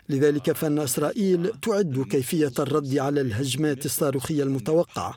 لذلك 0.09 0.53
فان 0.53 0.79
إسرائيل 0.79 1.51
تعد 1.63 2.07
كيفية 2.11 2.53
الرد 2.59 2.99
على 2.99 3.21
الهجمات 3.21 3.85
الصاروخية 3.87 4.43
المتوقعة. 4.43 5.15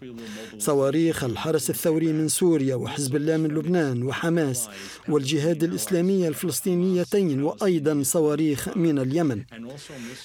صواريخ 0.57 1.23
الحرس 1.23 1.69
الثوري 1.69 2.13
من 2.13 2.27
سوريا 2.27 2.75
وحزب 2.75 3.15
الله 3.15 3.37
من 3.37 3.49
لبنان 3.49 4.03
وحماس 4.03 4.67
والجهاد 5.09 5.63
الإسلامي 5.63 6.27
الفلسطينيتين 6.27 7.43
وأيضا 7.43 8.03
صواريخ 8.03 8.77
من 8.77 8.99
اليمن. 8.99 9.43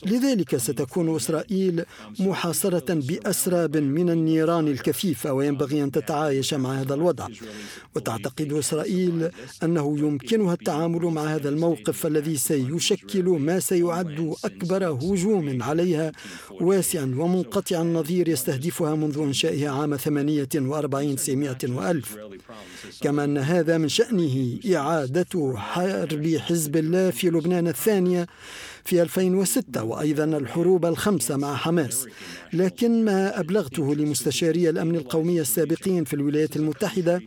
لذلك 0.07 0.57
ستكون 0.57 1.17
إسرائيل 1.17 1.85
محاصرة 2.21 2.95
بأسراب 2.95 3.77
من 3.77 4.11
النيران 4.11 4.69
الكثيفه 4.69 5.33
وينبغي 5.33 5.83
أن 5.83 5.91
تتعايش 5.91 6.55
مع 6.55 6.81
هذا 6.81 6.95
الوضع. 6.95 7.29
وتعتقد 7.97 8.53
إسرائيل 8.53 9.31
أنه 9.63 9.99
يمكنها 9.99 10.55
التعامل 10.55 11.05
مع 11.05 11.23
هذا 11.23 11.49
الموقف 11.49 12.07
الذي 12.07 12.37
سيشكل 12.37 13.25
ما 13.25 13.61
سيعد 13.61 13.96
أكبر 14.45 14.85
هجوم 14.91 15.63
عليها 15.63 16.13
واسع 16.61 17.03
ومنقطع 17.03 17.83
النظير 17.83 18.29
يستهدفها 18.29 18.95
منذ 18.95 19.19
انشائها 19.19 19.71
عام 19.71 19.97
48 19.97 21.17
900 21.17 21.57
وألف. 21.69 22.17
كما 23.01 23.25
أن 23.25 23.39
هذا 23.39 23.79
من 23.79 23.89
شأنه 23.89 24.59
إعادة 24.77 25.55
حرب 25.57 26.37
حزب 26.37 26.77
الله 26.77 27.11
في 27.11 27.31
لبنان 27.31 27.69
الثانية 27.69 28.27
في 28.87 29.03
2006 29.03 29.85
وأيضا 29.85 30.25
الحروب 30.25 30.87
الخمسة 30.87 31.37
مع 31.37 31.57
حماس. 31.57 32.07
لكن 32.53 33.05
ما 33.05 33.41
أبلغته 33.41 33.95
لمستشاري 33.95 34.71
الأمن 34.71 34.97
القومي 34.97 35.41
السابقين 35.41 36.05
في 36.05 36.15
الولايات 36.15 36.57
المتحدة 36.57 37.23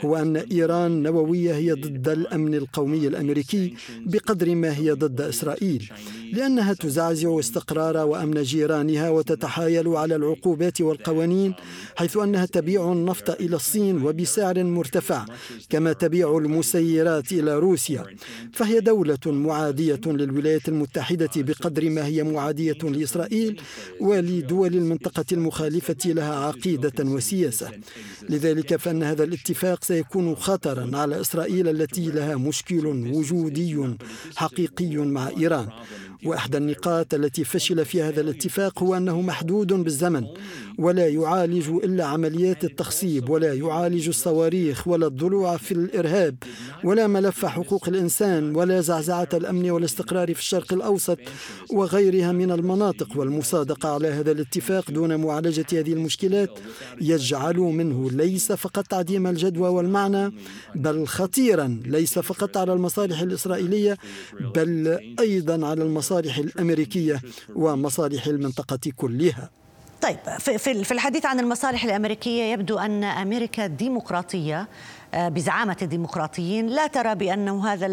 هو 0.00 0.16
أن 0.16 0.36
إيران 0.36 1.02
نووية 1.02 1.54
هي 1.54 1.72
ضد 1.72 2.08
الأمن 2.08 2.54
القومي 2.54 3.06
الأمريكي 3.08 3.74
بقدر 4.06 4.54
ما 4.54 4.76
هي 4.76 4.90
ضد 4.92 5.20
إسرائيل 5.20 5.92
لأنها 6.32 6.72
تزعزع 6.72 7.38
استقرار 7.38 7.96
وأمن 7.96 8.42
جيرانها 8.42 9.10
وتتحايل 9.10 9.88
على 9.88 10.16
العقوبات 10.16 10.80
والقوانين 10.80 11.54
حيث 11.96 12.16
أنها 12.16 12.46
تبيع 12.46 12.92
النفط 12.92 13.30
إلى 13.30 13.56
الصين 13.56 14.02
وبسعر 14.02 14.64
مرتفع 14.64 15.24
كما 15.70 15.92
تبيع 15.92 16.38
المسيرات 16.38 17.32
إلى 17.32 17.58
روسيا. 17.58 18.04
فهي 18.52 18.80
دولة 18.80 19.18
معادية 19.26 20.00
للولايات 20.06 20.68
المتحدة 20.68 21.03
بقدر 21.42 21.90
ما 21.90 22.06
هي 22.06 22.22
معادية 22.22 22.78
لإسرائيل 22.82 23.60
ولدول 24.00 24.74
المنطقة 24.74 25.24
المخالفة 25.32 25.96
لها 26.04 26.34
عقيدة 26.34 27.04
وسياسة. 27.04 27.70
لذلك 28.28 28.76
فإن 28.76 29.02
هذا 29.02 29.24
الاتفاق 29.24 29.84
سيكون 29.84 30.34
خطرا 30.36 30.96
على 30.96 31.20
إسرائيل 31.20 31.68
التي 31.68 32.06
لها 32.10 32.36
مشكل 32.36 32.86
وجودي 32.86 33.94
حقيقي 34.36 34.96
مع 34.96 35.28
إيران. 35.28 35.68
وإحدى 36.24 36.58
النقاط 36.58 37.14
التي 37.14 37.44
فشل 37.44 37.84
في 37.84 38.02
هذا 38.02 38.20
الاتفاق 38.20 38.82
هو 38.82 38.96
أنه 38.96 39.20
محدود 39.20 39.72
بالزمن 39.72 40.24
ولا 40.78 41.08
يعالج 41.08 41.68
إلا 41.68 42.04
عمليات 42.04 42.64
التخصيب 42.64 43.30
ولا 43.30 43.54
يعالج 43.54 44.08
الصواريخ 44.08 44.88
ولا 44.88 45.06
الضلوع 45.06 45.56
في 45.56 45.72
الإرهاب 45.72 46.36
ولا 46.84 47.06
ملف 47.06 47.46
حقوق 47.46 47.88
الإنسان 47.88 48.56
ولا 48.56 48.80
زعزعة 48.80 49.28
الأمن 49.34 49.70
والاستقرار 49.70 50.34
في 50.34 50.40
الشرق 50.40 50.72
الأوسط 50.72 51.18
وغيرها 51.72 52.32
من 52.32 52.50
المناطق. 52.50 53.08
والمصادقة 53.16 53.88
على 53.88 54.08
هذا 54.08 54.32
الاتفاق 54.32 54.90
دون 54.90 55.16
معالجة 55.16 55.66
هذه 55.72 55.92
المشكلات 55.92 56.50
يجعل 57.00 57.56
منه 57.56 58.10
ليس 58.10 58.52
فقط 58.52 58.86
تعديم 58.86 59.26
الجدوى 59.26 59.68
والمعنى 59.68 60.32
بل 60.74 61.06
خطيرا 61.06 61.80
ليس 61.86 62.18
فقط 62.18 62.56
على 62.56 62.72
المصالح 62.72 63.20
الإسرائيلية 63.20 63.98
بل 64.54 64.98
أيضا 65.20 65.66
على 65.66 65.82
المصالح 65.82 66.13
الأمريكية 66.18 67.20
ومصالح 67.54 68.26
المنطقة 68.26 68.92
كلها. 68.96 69.50
طيب 70.02 70.16
في 70.84 70.92
الحديث 70.92 71.26
عن 71.26 71.40
المصالح 71.40 71.84
الأمريكية 71.84 72.42
يبدو 72.52 72.78
أن 72.78 73.04
أمريكا 73.04 73.66
ديمقراطية 73.66 74.68
آه، 75.14 75.28
بزعامة 75.28 75.76
الديمقراطيين. 75.82 76.66
لا 76.66 76.86
ترى 76.86 77.14
بأنه 77.14 77.68
هذا 77.68 77.86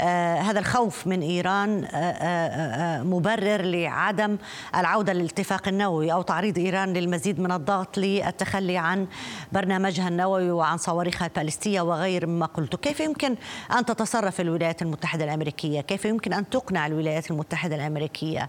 آه، 0.00 0.40
هذا 0.40 0.58
الخوف 0.58 1.06
من 1.06 1.22
إيران 1.22 1.88
آه، 1.92 3.02
مبرر 3.02 3.62
لعدم 3.62 4.38
العودة 4.76 5.12
للاتفاق 5.12 5.68
النووي 5.68 6.12
أو 6.12 6.22
تعريض 6.22 6.58
إيران 6.58 6.92
للمزيد 6.92 7.40
من 7.40 7.52
الضغط 7.52 7.98
للتخلي 7.98 8.78
عن 8.78 9.06
برنامجها 9.52 10.08
النووي 10.08 10.50
وعن 10.50 10.78
صواريخها 10.78 11.26
البالستية 11.26 11.80
وغير 11.80 12.26
ما 12.26 12.46
قلت. 12.46 12.76
كيف 12.76 13.00
يمكن 13.00 13.36
أن 13.78 13.84
تتصرف 13.84 14.40
الولايات 14.40 14.82
المتحدة 14.82 15.24
الأمريكية؟ 15.24 15.80
كيف 15.80 16.04
يمكن 16.04 16.32
أن 16.32 16.48
تقنع 16.48 16.86
الولايات 16.86 17.30
المتحدة 17.30 17.76
الأمريكية؟ 17.76 18.48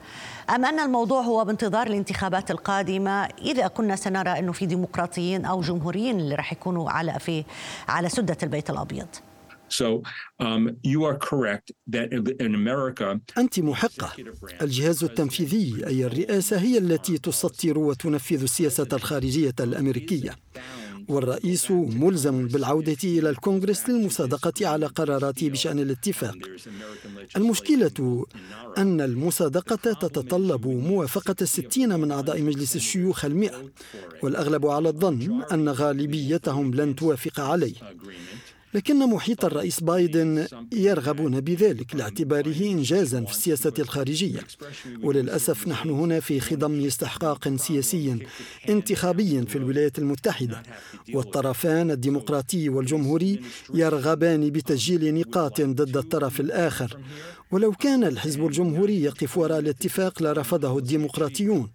أم 0.56 0.66
أن 0.66 0.80
الموضوع 0.80 1.22
هو 1.22 1.46
بانتظار 1.46 1.88
الانتخابات 1.88 2.52
القادمة؟ 2.52 3.30
إذا 3.42 3.68
كنا 3.68 3.96
سنرى 3.96 4.40
أنه 4.40 4.52
في 4.52 4.66
ديمقراطيين 4.66 5.46
أو 5.46 5.62
جمهوريين 5.62 6.20
اللي 6.20 6.36
راح 6.36 6.52
يكونوا 6.52 6.90
على 6.90 7.20
في 7.20 7.44
على 7.88 8.10
سدة 8.10 8.38
البيت 8.44 8.70
الأبيض. 8.70 9.08
Um, 9.72 10.76
أنت 13.38 13.60
محقة. 13.60 14.12
الجهاز 14.62 15.04
التنفيذي 15.04 15.88
أي 15.88 16.06
الرئاسة 16.06 16.58
هي 16.58 16.78
التي 16.78 17.18
تسطر 17.18 17.80
وتنفذ 17.80 18.44
السياسة 18.44 18.88
الخارجية 18.94 19.56
الأمريكية. 19.60 20.36
والرئيس 21.10 21.72
ملزم 21.72 22.48
بالعودة 22.48 22.98
إلى 23.04 23.30
الكونغرس 23.30 23.90
للمصادقة 23.90 24.68
على 24.68 24.86
قراراته 24.86 25.50
بشأن 25.50 25.80
الاتفاق. 25.80 26.38
المشكلة 27.38 28.26
أن 28.78 29.02
المصادقة 29.02 29.94
تتطلب 29.94 30.68
موافقة 30.68 31.36
الستين 31.42 32.00
من 32.00 32.12
أعضاء 32.12 32.42
مجلس 32.42 32.76
الشيوخ 32.76 33.26
المئة 33.26 33.64
والأغلب 34.24 34.66
على 34.66 34.90
الظن 34.90 35.42
أن 35.52 35.70
غالبيتهم 35.70 36.74
لن 36.74 36.96
توافق 36.96 37.40
عليه. 37.40 37.74
لكن 38.74 39.00
محيط 39.00 39.46
الرئيس 39.46 39.80
بايدن 39.80 40.48
يرغبون 40.74 41.40
بذلك 41.42 41.96
لاعتباره 41.96 42.62
انجازا 42.62 43.22
في 43.26 43.32
السياسة 43.32 43.74
الخارجية. 43.80 44.40
وللأسف 45.04 45.68
نحن 45.68 45.90
هنا 45.90 46.20
في 46.20 46.40
خضم 46.40 46.86
استحقاق 46.86 47.56
سياسي 47.56 48.18
انتخابي 48.70 49.46
في 49.46 49.56
الولايات 49.56 50.00
المتحدة. 50.00 50.64
والطرفان 51.14 51.92
الديمقراطي 51.92 52.70
والجمهوري 52.70 53.40
يرغبان 53.74 54.50
بتسجيل 54.50 55.16
نقاط 55.16 55.62
ضد 55.62 55.98
الطرف 55.98 56.40
الآخر. 56.40 56.98
ولو 57.52 57.72
كان 57.72 58.04
الحزب 58.04 58.46
الجمهوري 58.46 59.04
يقف 59.04 59.38
وراء 59.38 59.60
الاتفاق 59.60 60.24
لرفضه 60.24 60.78
الديمقراطيون. 60.78 61.70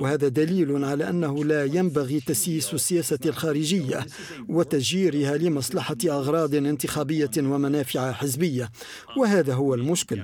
وهذا 0.00 0.28
دليل 0.28 0.84
على 0.84 1.08
أنه 1.08 1.44
لا 1.44 1.64
ينبغي 1.64 2.20
تسييس 2.20 2.74
السياسة 2.74 3.18
الخارجية 3.26 4.06
وتسجيرها 4.48 5.36
لمصلحة 5.36 5.96
أغراض 6.06 6.54
انتخابية 6.54 7.30
ومنافع 7.38 8.12
حزبية. 8.12 8.70
وهذا 9.18 9.54
هو 9.54 9.74
المشكل. 9.74 10.22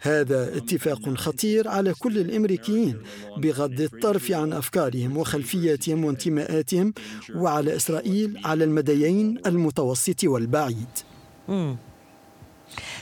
هذا 0.00 0.56
اتفاق 0.56 1.14
خطير 1.14 1.68
على 1.68 1.94
كل 1.94 2.18
الأمريكيين 2.18 3.02
بغض 3.36 3.80
الطرف 3.80 4.32
عن 4.32 4.52
أفكارهم 4.52 5.16
وخلفياتهم 5.16 6.04
وانتماءاتهم 6.04 6.94
وعلى 7.34 7.76
إسرائيل 7.76 8.40
على 8.44 8.64
المديين 8.64 9.38
المتوسط 9.46 10.24
والبعيد. 10.24 10.88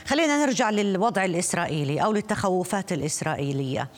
خلينا 0.07 0.47
نرجع 0.47 0.71
للوضع 0.71 1.25
الإسرائيلي 1.25 2.05
أو 2.05 2.13
للتخوفات 2.13 2.93
الإسرائيلية. 2.93 3.81
آه، 3.81 3.89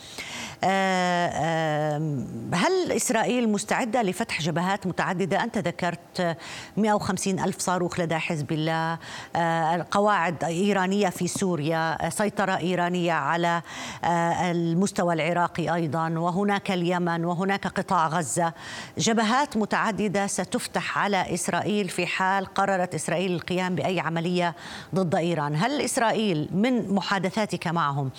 هل 2.53 2.91
إسرائيل 2.91 3.49
مستعدة 3.49 4.01
لفتح 4.01 4.41
جبهات 4.41 4.87
متعددة؟ 4.87 5.43
أنت 5.43 5.57
ذكرت 5.57 6.37
150 6.77 7.39
ألف 7.39 7.59
صاروخ 7.59 7.99
لدى 7.99 8.15
حزب 8.15 8.51
الله. 8.51 8.97
آه، 9.35 9.85
قواعد 9.91 10.43
إيرانية 10.43 11.09
في 11.09 11.27
سوريا 11.27 12.09
سيطرة 12.09 12.57
إيرانية 12.57 13.13
على 13.13 13.61
آه، 14.03 14.51
المستوى 14.51 15.13
العراقي 15.13 15.75
أيضا 15.75 16.09
وهناك 16.09 16.71
اليمن 16.71 17.25
وهناك 17.25 17.67
قطاع 17.67 18.07
غزة. 18.07 18.53
جبهات 18.97 19.57
متعددة 19.57 20.27
ستفتح 20.27 20.97
على 20.97 21.33
إسرائيل 21.33 21.89
في 21.89 22.05
حال 22.07 22.45
قررت 22.45 22.95
إسرائيل 22.95 23.33
القيام 23.33 23.75
بأي 23.75 23.99
عملية 23.99 24.55
ضد 24.95 25.15
إيران. 25.15 25.55
هل 25.55 25.81
إسرائيل 25.81 26.49
من 26.51 26.93
محادثاتك 26.93 27.67
معهم 27.67 28.11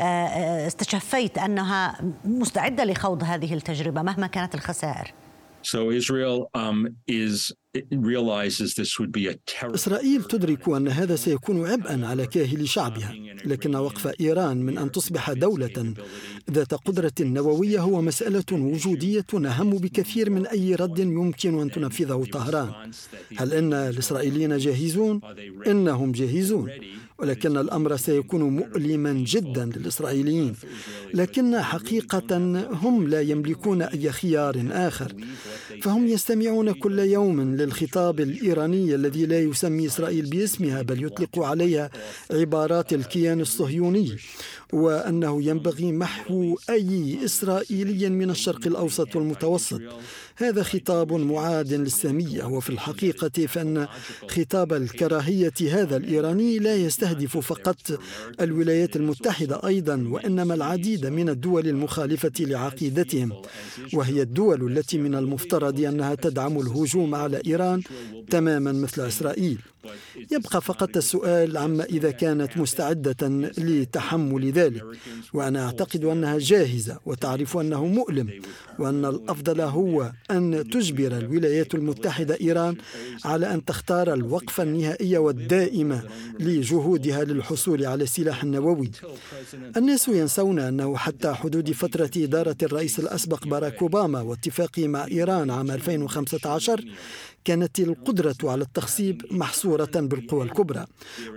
استشفيت 0.00 1.38
أنها 1.38 1.77
مستعدة 2.24 2.84
لخوض 2.84 3.24
هذه 3.24 3.54
التجربة 3.54 4.02
مهما 4.02 4.26
كانت 4.26 4.54
الخسائر. 4.54 5.14
So 5.62 5.90
Israel 5.90 6.48
um, 6.54 6.88
is 7.06 7.52
إسرائيل 9.62 10.24
تدرك 10.24 10.68
أن 10.68 10.88
هذا 10.88 11.16
سيكون 11.16 11.66
عبئا 11.66 12.06
على 12.06 12.26
كاهل 12.26 12.68
شعبها 12.68 13.14
لكن 13.44 13.76
وقف 13.76 14.20
إيران 14.20 14.56
من 14.56 14.78
أن 14.78 14.92
تصبح 14.92 15.32
دولة 15.32 15.94
ذات 16.50 16.74
قدرة 16.74 17.12
نووية 17.20 17.80
هو 17.80 18.02
مسألة 18.02 18.44
وجودية 18.52 19.26
أهم 19.34 19.70
بكثير 19.70 20.30
من 20.30 20.46
أي 20.46 20.74
رد 20.74 20.98
يمكن 20.98 21.60
أن 21.60 21.70
تنفذه 21.70 22.26
طهران. 22.32 22.90
هل 23.36 23.52
إن 23.52 23.72
الإسرائيليين 23.72 24.56
جاهزون؟ 24.56 25.20
إنهم 25.66 26.12
جاهزون. 26.12 26.70
ولكن 27.18 27.56
الأمر 27.56 27.96
سيكون 27.96 28.42
مؤلما 28.42 29.12
جدا 29.12 29.70
للإسرائيليين. 29.76 30.54
لكن 31.14 31.60
حقيقة 31.60 32.36
هم 32.72 33.08
لا 33.08 33.20
يملكون 33.20 33.82
أي 33.82 34.12
خيار 34.12 34.66
آخر. 34.70 35.12
فهم 35.82 36.08
يستمعون 36.08 36.72
كل 36.72 36.98
يوم 36.98 37.56
للخطاب 37.56 38.20
الإيراني 38.20 38.94
الذي 38.94 39.26
لا 39.26 39.40
يسمي 39.40 39.86
إسرائيل 39.86 40.26
باسمها 40.30 40.82
بل 40.82 41.04
يطلق 41.04 41.38
عليها 41.38 41.90
عبارات 42.30 42.92
الكيان 42.92 43.40
الصهيوني. 43.40 44.16
وأنه 44.72 45.42
ينبغي 45.42 45.92
محو 45.92 46.58
أي 46.70 47.18
إسرائيلي 47.24 48.10
من 48.10 48.30
الشرق 48.30 48.66
الأوسط 48.66 49.16
والمتوسط. 49.16 49.80
هذا 50.36 50.62
خطاب 50.62 51.12
معاد 51.12 51.72
للسامية 51.72 52.44
وفي 52.44 52.70
الحقيقة 52.70 53.46
فإن 53.46 53.86
خطاب 54.28 54.72
الكراهية 54.72 55.52
هذا 55.70 55.96
الإيراني 55.96 56.58
لا 56.58 56.76
يستهدف 56.76 57.36
فقط 57.38 58.00
الولايات 58.40 58.96
المتحدة 58.96 59.60
أيضا 59.66 60.04
وإنما 60.10 60.54
العديد 60.54 61.06
من 61.06 61.28
الدول 61.28 61.68
المخالفة 61.68 62.32
لعقيدتهم. 62.40 63.32
وهي 63.94 64.22
الدول 64.22 64.78
التي 64.78 64.98
من 64.98 65.14
المفترض 65.14 65.80
أنها 65.80 66.14
تدعم 66.14 66.60
الهجوم 66.60 67.14
على 67.14 67.42
إيران 67.46 67.82
تماما 68.30 68.72
مثل 68.72 69.06
إسرائيل. 69.06 69.58
يبقى 70.32 70.62
فقط 70.62 70.96
السؤال 70.96 71.56
عما 71.56 71.84
إذا 71.84 72.10
كانت 72.10 72.56
مستعدة 72.56 73.28
لتحمل 73.58 74.52
ذلك. 74.58 74.84
وأنا 75.34 75.64
أعتقد 75.66 76.04
أنها 76.04 76.38
جاهزة 76.38 76.98
وتعرف 77.06 77.56
أنه 77.56 77.86
مؤلم 77.86 78.28
وأن 78.78 79.04
الأفضل 79.04 79.60
هو 79.60 80.12
أن 80.30 80.64
تجبر 80.72 81.18
الولايات 81.18 81.74
المتحدة 81.74 82.36
إيران 82.40 82.76
على 83.24 83.54
أن 83.54 83.64
تختار 83.64 84.14
الوقفة 84.14 84.62
النهائية 84.62 85.18
والدائمة 85.18 86.02
لجهودها 86.40 87.24
للحصول 87.24 87.86
على 87.86 88.04
السلاح 88.04 88.42
النووي. 88.42 88.90
الناس 89.76 90.08
ينسون 90.08 90.58
أنه 90.58 90.96
حتى 90.96 91.32
حدود 91.32 91.72
فترة 91.72 92.10
إدارة 92.16 92.56
الرئيس 92.62 92.98
الأسبق 92.98 93.46
باراك 93.46 93.82
أوباما 93.82 94.20
واتفاقه 94.20 94.88
مع 94.88 95.06
إيران 95.06 95.50
عام 95.50 95.70
2015 95.70 96.84
كانت 97.44 97.80
القدرة 97.80 98.36
على 98.44 98.62
التخصيب 98.62 99.22
محصورة 99.30 99.90
بالقوى 99.94 100.44
الكبرى. 100.44 100.86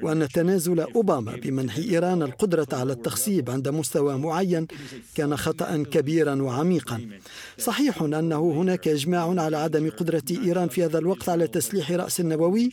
وأن 0.04 0.28
تنازل 0.28 0.80
أوباما 0.80 1.36
بمنح 1.36 1.78
إيران 1.78 2.22
القدرة 2.24 2.68
على 2.74 2.94
التخصيب 2.94 3.11
عند 3.50 3.68
مستوى 3.68 4.18
معين 4.18 4.68
كان 5.16 5.38
خطأ 5.38 5.84
كبيرا 5.92 6.42
وعميقا. 6.42 7.10
صحيح 7.58 8.02
أنه 8.02 8.52
هناك 8.52 8.88
إجماع 8.88 9.42
على 9.42 9.58
عدم 9.58 9.90
قدرة 9.90 10.24
إيران 10.32 10.70
في 10.70 10.86
هذا 10.86 10.98
الوقت 10.98 11.30
على 11.30 11.48
تسليح 11.48 11.92
رأس 11.92 12.20
النووي 12.20 12.72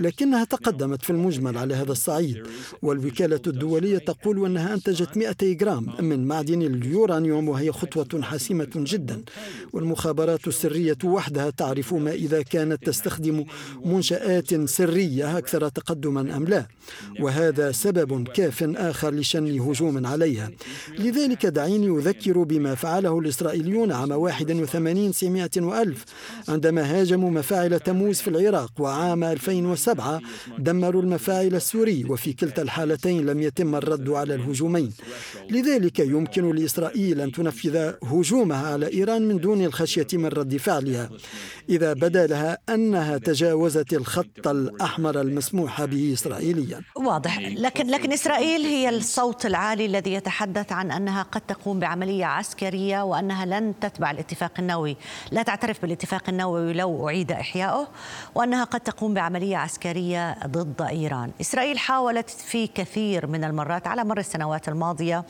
لكنها 0.00 0.44
تقدمت 0.44 1.02
في 1.02 1.10
المجمل 1.10 1.58
على 1.58 1.74
هذا 1.74 1.92
الصعيد. 1.92 2.42
والوكالة 2.82 3.40
الدولية 3.46 3.98
تقول 3.98 4.46
أنها 4.46 4.74
أنتجت 4.74 5.16
200 5.16 5.52
جرام 5.52 5.86
من 6.00 6.26
معدن 6.26 6.62
اليورانيوم 6.62 7.48
وهي 7.48 7.72
خطوة 7.72 8.22
حاسمة 8.22 8.68
جدا. 8.76 9.22
والمخابرات 9.72 10.48
السرية 10.48 10.98
وحدها 11.04 11.50
تعرف 11.50 11.94
ما 11.94 12.12
إذا 12.12 12.42
كانت 12.42 12.86
تستخدم 12.86 13.44
منشآت 13.84 14.54
سرية 14.54 15.38
أكثر 15.38 15.68
تقدما 15.68 16.36
أم 16.36 16.44
لا. 16.44 16.66
وهذا 17.20 17.72
سبب 17.72 18.28
كاف 18.28 18.62
آخر 18.62 19.14
لشن 19.14 19.60
هجوم 19.60 19.77
عليها. 19.82 20.50
لذلك 20.98 21.46
دعيني 21.46 21.98
أذكر 21.98 22.42
بما 22.42 22.74
فعله 22.74 23.18
الإسرائيليون 23.18 23.92
عام 23.92 24.12
81 24.12 25.12
سمعة 25.12 25.50
وألف 25.56 26.04
عندما 26.48 26.82
هاجموا 27.00 27.30
مفاعل 27.30 27.80
تموز 27.80 28.20
في 28.20 28.28
العراق 28.30 28.72
وعام 28.78 29.24
2007 29.24 30.20
دمروا 30.58 31.02
المفاعل 31.02 31.54
السوري 31.54 32.04
وفي 32.08 32.32
كلتا 32.32 32.62
الحالتين 32.62 33.26
لم 33.26 33.40
يتم 33.40 33.74
الرد 33.74 34.10
على 34.10 34.34
الهجومين. 34.34 34.92
لذلك 35.50 35.98
يمكن 35.98 36.54
لإسرائيل 36.54 37.20
أن 37.20 37.32
تنفذ 37.32 37.92
هجومها 38.02 38.66
على 38.72 38.92
إيران 38.92 39.28
من 39.28 39.38
دون 39.40 39.64
الخشية 39.64 40.06
من 40.12 40.26
رد 40.26 40.56
فعلها 40.56 41.10
إذا 41.68 41.92
بدا 41.92 42.26
لها 42.26 42.58
أنها 42.68 43.18
تجاوزت 43.18 43.92
الخط 43.92 44.48
الأحمر 44.48 45.20
المسموح 45.20 45.84
به 45.84 46.12
إسرائيليا. 46.12 46.80
واضح. 46.96 47.38
لكن 47.38 47.86
لكن 47.86 48.12
إسرائيل 48.12 48.60
هي 48.60 48.88
الصوت 48.88 49.46
العالي 49.68 49.86
الذي 49.86 50.12
يتحدث 50.12 50.72
عن 50.72 50.90
أنها 50.90 51.22
قد 51.22 51.40
تقوم 51.40 51.80
بعملية 51.80 52.24
عسكرية 52.24 53.02
وأنها 53.02 53.46
لن 53.46 53.74
تتبع 53.80 54.10
الاتفاق 54.10 54.52
النووي. 54.58 54.96
لا 55.30 55.42
تعترف 55.42 55.82
بالاتفاق 55.82 56.22
النووي 56.28 56.72
لو 56.72 57.08
أعيد 57.08 57.32
إحياؤه 57.32 57.88
وأنها 58.34 58.64
قد 58.64 58.80
تقوم 58.80 59.14
بعملية 59.14 59.56
عسكرية 59.56 60.36
ضد 60.46 60.82
إيران. 60.82 61.30
إسرائيل 61.40 61.78
حاولت 61.78 62.30
في 62.30 62.66
كثير 62.66 63.26
من 63.26 63.44
المرات 63.44 63.86
على 63.86 64.04
مر 64.04 64.18
السنوات 64.18 64.68
الماضية 64.68 65.24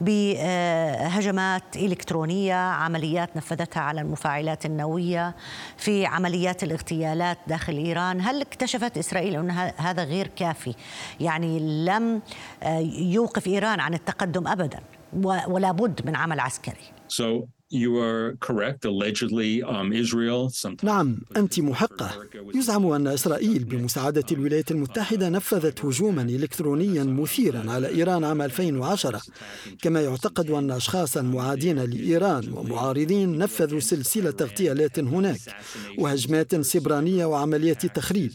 بهجمات 0.00 1.76
إلكترونية 1.76 2.54
عمليات 2.54 3.36
نفذتها 3.36 3.80
على 3.80 4.00
المفاعلات 4.00 4.66
النووية 4.66 5.34
في 5.76 6.06
عمليات 6.06 6.62
الاغتيالات 6.62 7.38
داخل 7.46 7.72
إيران، 7.72 8.20
هل 8.20 8.40
اكتشفت 8.40 8.98
إسرائيل 8.98 9.36
أن 9.36 9.50
هذا 9.76 10.04
غير 10.04 10.26
كافي؟ 10.36 10.74
يعني 11.20 11.84
لم 11.84 12.22
آه، 12.62 12.78
يوقف 12.98 13.46
إيران 13.46 13.80
عن 13.84 13.94
التقدم 13.94 14.48
ابدا 14.48 14.80
ولا 15.54 15.72
بد 15.72 16.06
من 16.06 16.16
عمل 16.16 16.40
عسكري. 16.40 16.86
So 17.18 17.26
You 17.74 17.98
are 17.98 18.36
correct. 18.38 18.84
Allegedly, 18.84 19.62
um. 19.62 19.92
نعم 20.82 21.16
أنت 21.36 21.60
محقة 21.60 22.10
يزعم 22.54 22.86
أن 22.86 23.06
إسرائيل 23.06 23.64
بمساعدة 23.64 24.24
الولايات 24.32 24.70
المتحدة 24.70 25.28
نفذت 25.28 25.84
هجوما 25.84 26.22
إلكترونيا 26.22 27.04
مثيرا 27.04 27.70
على 27.70 27.88
إيران 27.88 28.24
عام 28.24 28.42
2010 28.42 29.20
كما 29.82 30.00
يعتقد 30.00 30.50
أن 30.50 30.70
أشخاصا 30.70 31.22
معادين 31.22 31.78
لإيران 31.78 32.52
ومعارضين 32.52 33.38
نفذوا 33.38 33.80
سلسلة 33.80 34.34
اغتيالات 34.40 34.98
هناك 34.98 35.40
وهجمات 35.98 36.60
سبرانية 36.60 37.24
وعمليات 37.24 37.86
تخريب. 37.86 38.32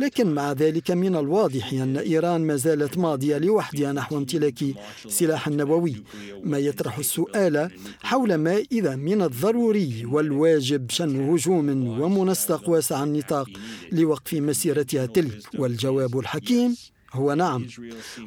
لكن 0.00 0.34
مع 0.34 0.52
ذلك 0.52 0.90
من 0.90 1.16
الواضح 1.16 1.72
أن 1.72 1.96
إيران 1.96 2.46
ما 2.46 2.56
زالت 2.56 2.98
ماضية 2.98 3.38
لوحدها 3.38 3.92
نحو 3.92 4.16
امتلاك 4.16 4.64
سلاح 5.08 5.48
نووي. 5.48 6.02
ما 6.44 6.58
يطرح 6.58 6.98
السؤال 6.98 7.70
حول 8.02 8.34
ما 8.34 8.62
إذا 8.74 8.96
من 8.96 9.22
الضروري 9.22 10.04
والواجب 10.04 10.90
شن 10.90 11.30
هجوم 11.30 11.68
ومنسق 12.00 12.68
واسع 12.68 13.02
النطاق 13.04 13.48
لوقف 13.92 14.34
مسيرتها 14.34 15.06
تلك 15.06 15.42
والجواب 15.58 16.18
الحكيم 16.18 16.76
هو 17.14 17.34
نعم. 17.34 17.66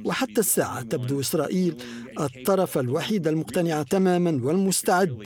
وحتى 0.05 0.39
الساعة 0.39 0.81
تبدو 0.81 1.19
إسرائيل 1.19 1.75
الطرف 2.19 2.77
الوحيد 2.77 3.27
المقتنع 3.27 3.83
تماما 3.83 4.39
والمستعد. 4.43 5.17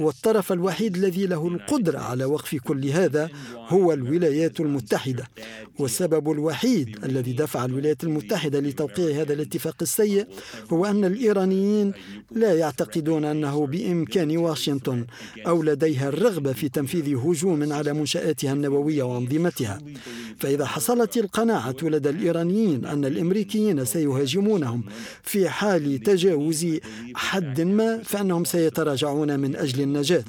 والطرف 0.00 0.52
الوحيد 0.52 0.96
الذي 0.96 1.26
له 1.26 1.48
القدرة 1.48 1.98
على 1.98 2.24
وقف 2.24 2.54
كل 2.54 2.86
هذا 2.86 3.30
هو 3.54 3.92
الولايات 3.92 4.60
المتحدة. 4.60 5.24
والسبب 5.78 6.30
الوحيد 6.30 7.04
الذي 7.04 7.32
دفع 7.32 7.64
الولايات 7.64 8.04
المتحدة 8.04 8.60
لتوقيع 8.60 9.20
هذا 9.20 9.32
الاتفاق 9.32 9.76
السيء 9.82 10.26
هو 10.72 10.86
أن 10.86 11.04
الإيرانيين 11.04 11.92
لا 12.30 12.54
يعتقدون 12.54 13.24
أنه 13.24 13.66
بإمكان 13.66 14.36
واشنطن 14.36 15.06
أو 15.46 15.62
لديها 15.62 16.08
الرغبة 16.08 16.52
في 16.52 16.68
تنفيذ 16.68 17.16
هجوم 17.16 17.72
على 17.72 17.92
منشآتها 17.92 18.52
النووية 18.52 19.02
وأنظمتها. 19.02 19.78
فإذا 20.38 20.66
حصلت 20.66 21.16
القناعة 21.16 21.76
لدى 21.82 22.10
الإيرانيين 22.10 22.84
أن 22.84 23.04
الأمريكيين 23.10 23.84
سيهاجمونهم 23.84 24.82
في 25.22 25.48
حال 25.48 25.98
تجاوز 26.02 26.66
حد 27.14 27.60
ما 27.60 27.98
فإنهم 28.04 28.44
سيتراجعون 28.44 29.40
من 29.40 29.56
أجل 29.56 29.80
النجاة. 29.82 30.24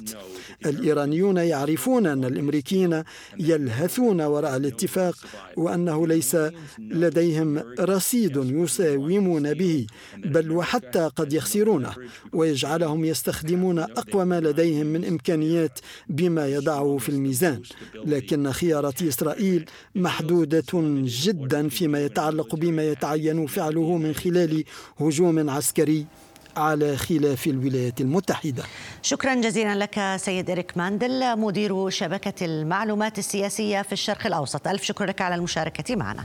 الإيرانيون 0.66 1.36
يعرفون 1.36 2.06
أن 2.06 2.24
الأمريكيين 2.24 3.02
يلهثون 3.38 4.20
وراء 4.20 4.56
الاتفاق 4.56 5.14
وأنه 5.56 6.06
ليس 6.06 6.36
لديهم 6.78 7.62
رصيد 7.80 8.36
يساومون 8.36 9.54
به 9.54 9.86
بل 10.24 10.50
وحتى 10.50 11.10
قد 11.16 11.32
يخسرونه 11.32 11.94
ويجعلهم 12.32 13.04
يستخدمون 13.04 13.78
أقوى 13.78 14.24
ما 14.24 14.40
لديهم 14.40 14.86
من 14.86 15.04
إمكانيات 15.04 15.78
بما 16.08 16.48
يضعه 16.48 16.96
في 16.98 17.08
الميزان. 17.08 17.62
لكن 18.04 18.52
خيارات 18.52 19.02
إسرائيل 19.02 19.64
محدودة 19.94 20.62
جدا 21.24 21.68
فيما 21.68 22.04
يتعلق 22.04 22.54
بما 22.54 22.88
يتعين 22.88 23.46
فعله 23.46 23.96
من 23.96 24.12
خلال 24.14 24.64
هجوم 25.00 25.50
عسكري 25.50 26.06
على 26.56 26.96
خلاف 26.96 27.46
الولايات 27.46 28.00
المتحدة. 28.00 28.62
شكرا 29.02 29.34
جزيلا 29.34 29.74
لك 29.74 30.16
سيد 30.16 30.50
إريك 30.50 30.76
ماندل 30.76 31.38
مدير 31.38 31.90
شبكة 31.90 32.44
المعلومات 32.44 33.18
السياسية 33.18 33.82
في 33.82 33.92
الشرق 33.92 34.26
الأوسط. 34.26 34.68
ألف 34.68 34.82
شكر 34.82 35.04
لك 35.04 35.20
على 35.20 35.34
المشاركة 35.34 35.96
معنا. 35.96 36.24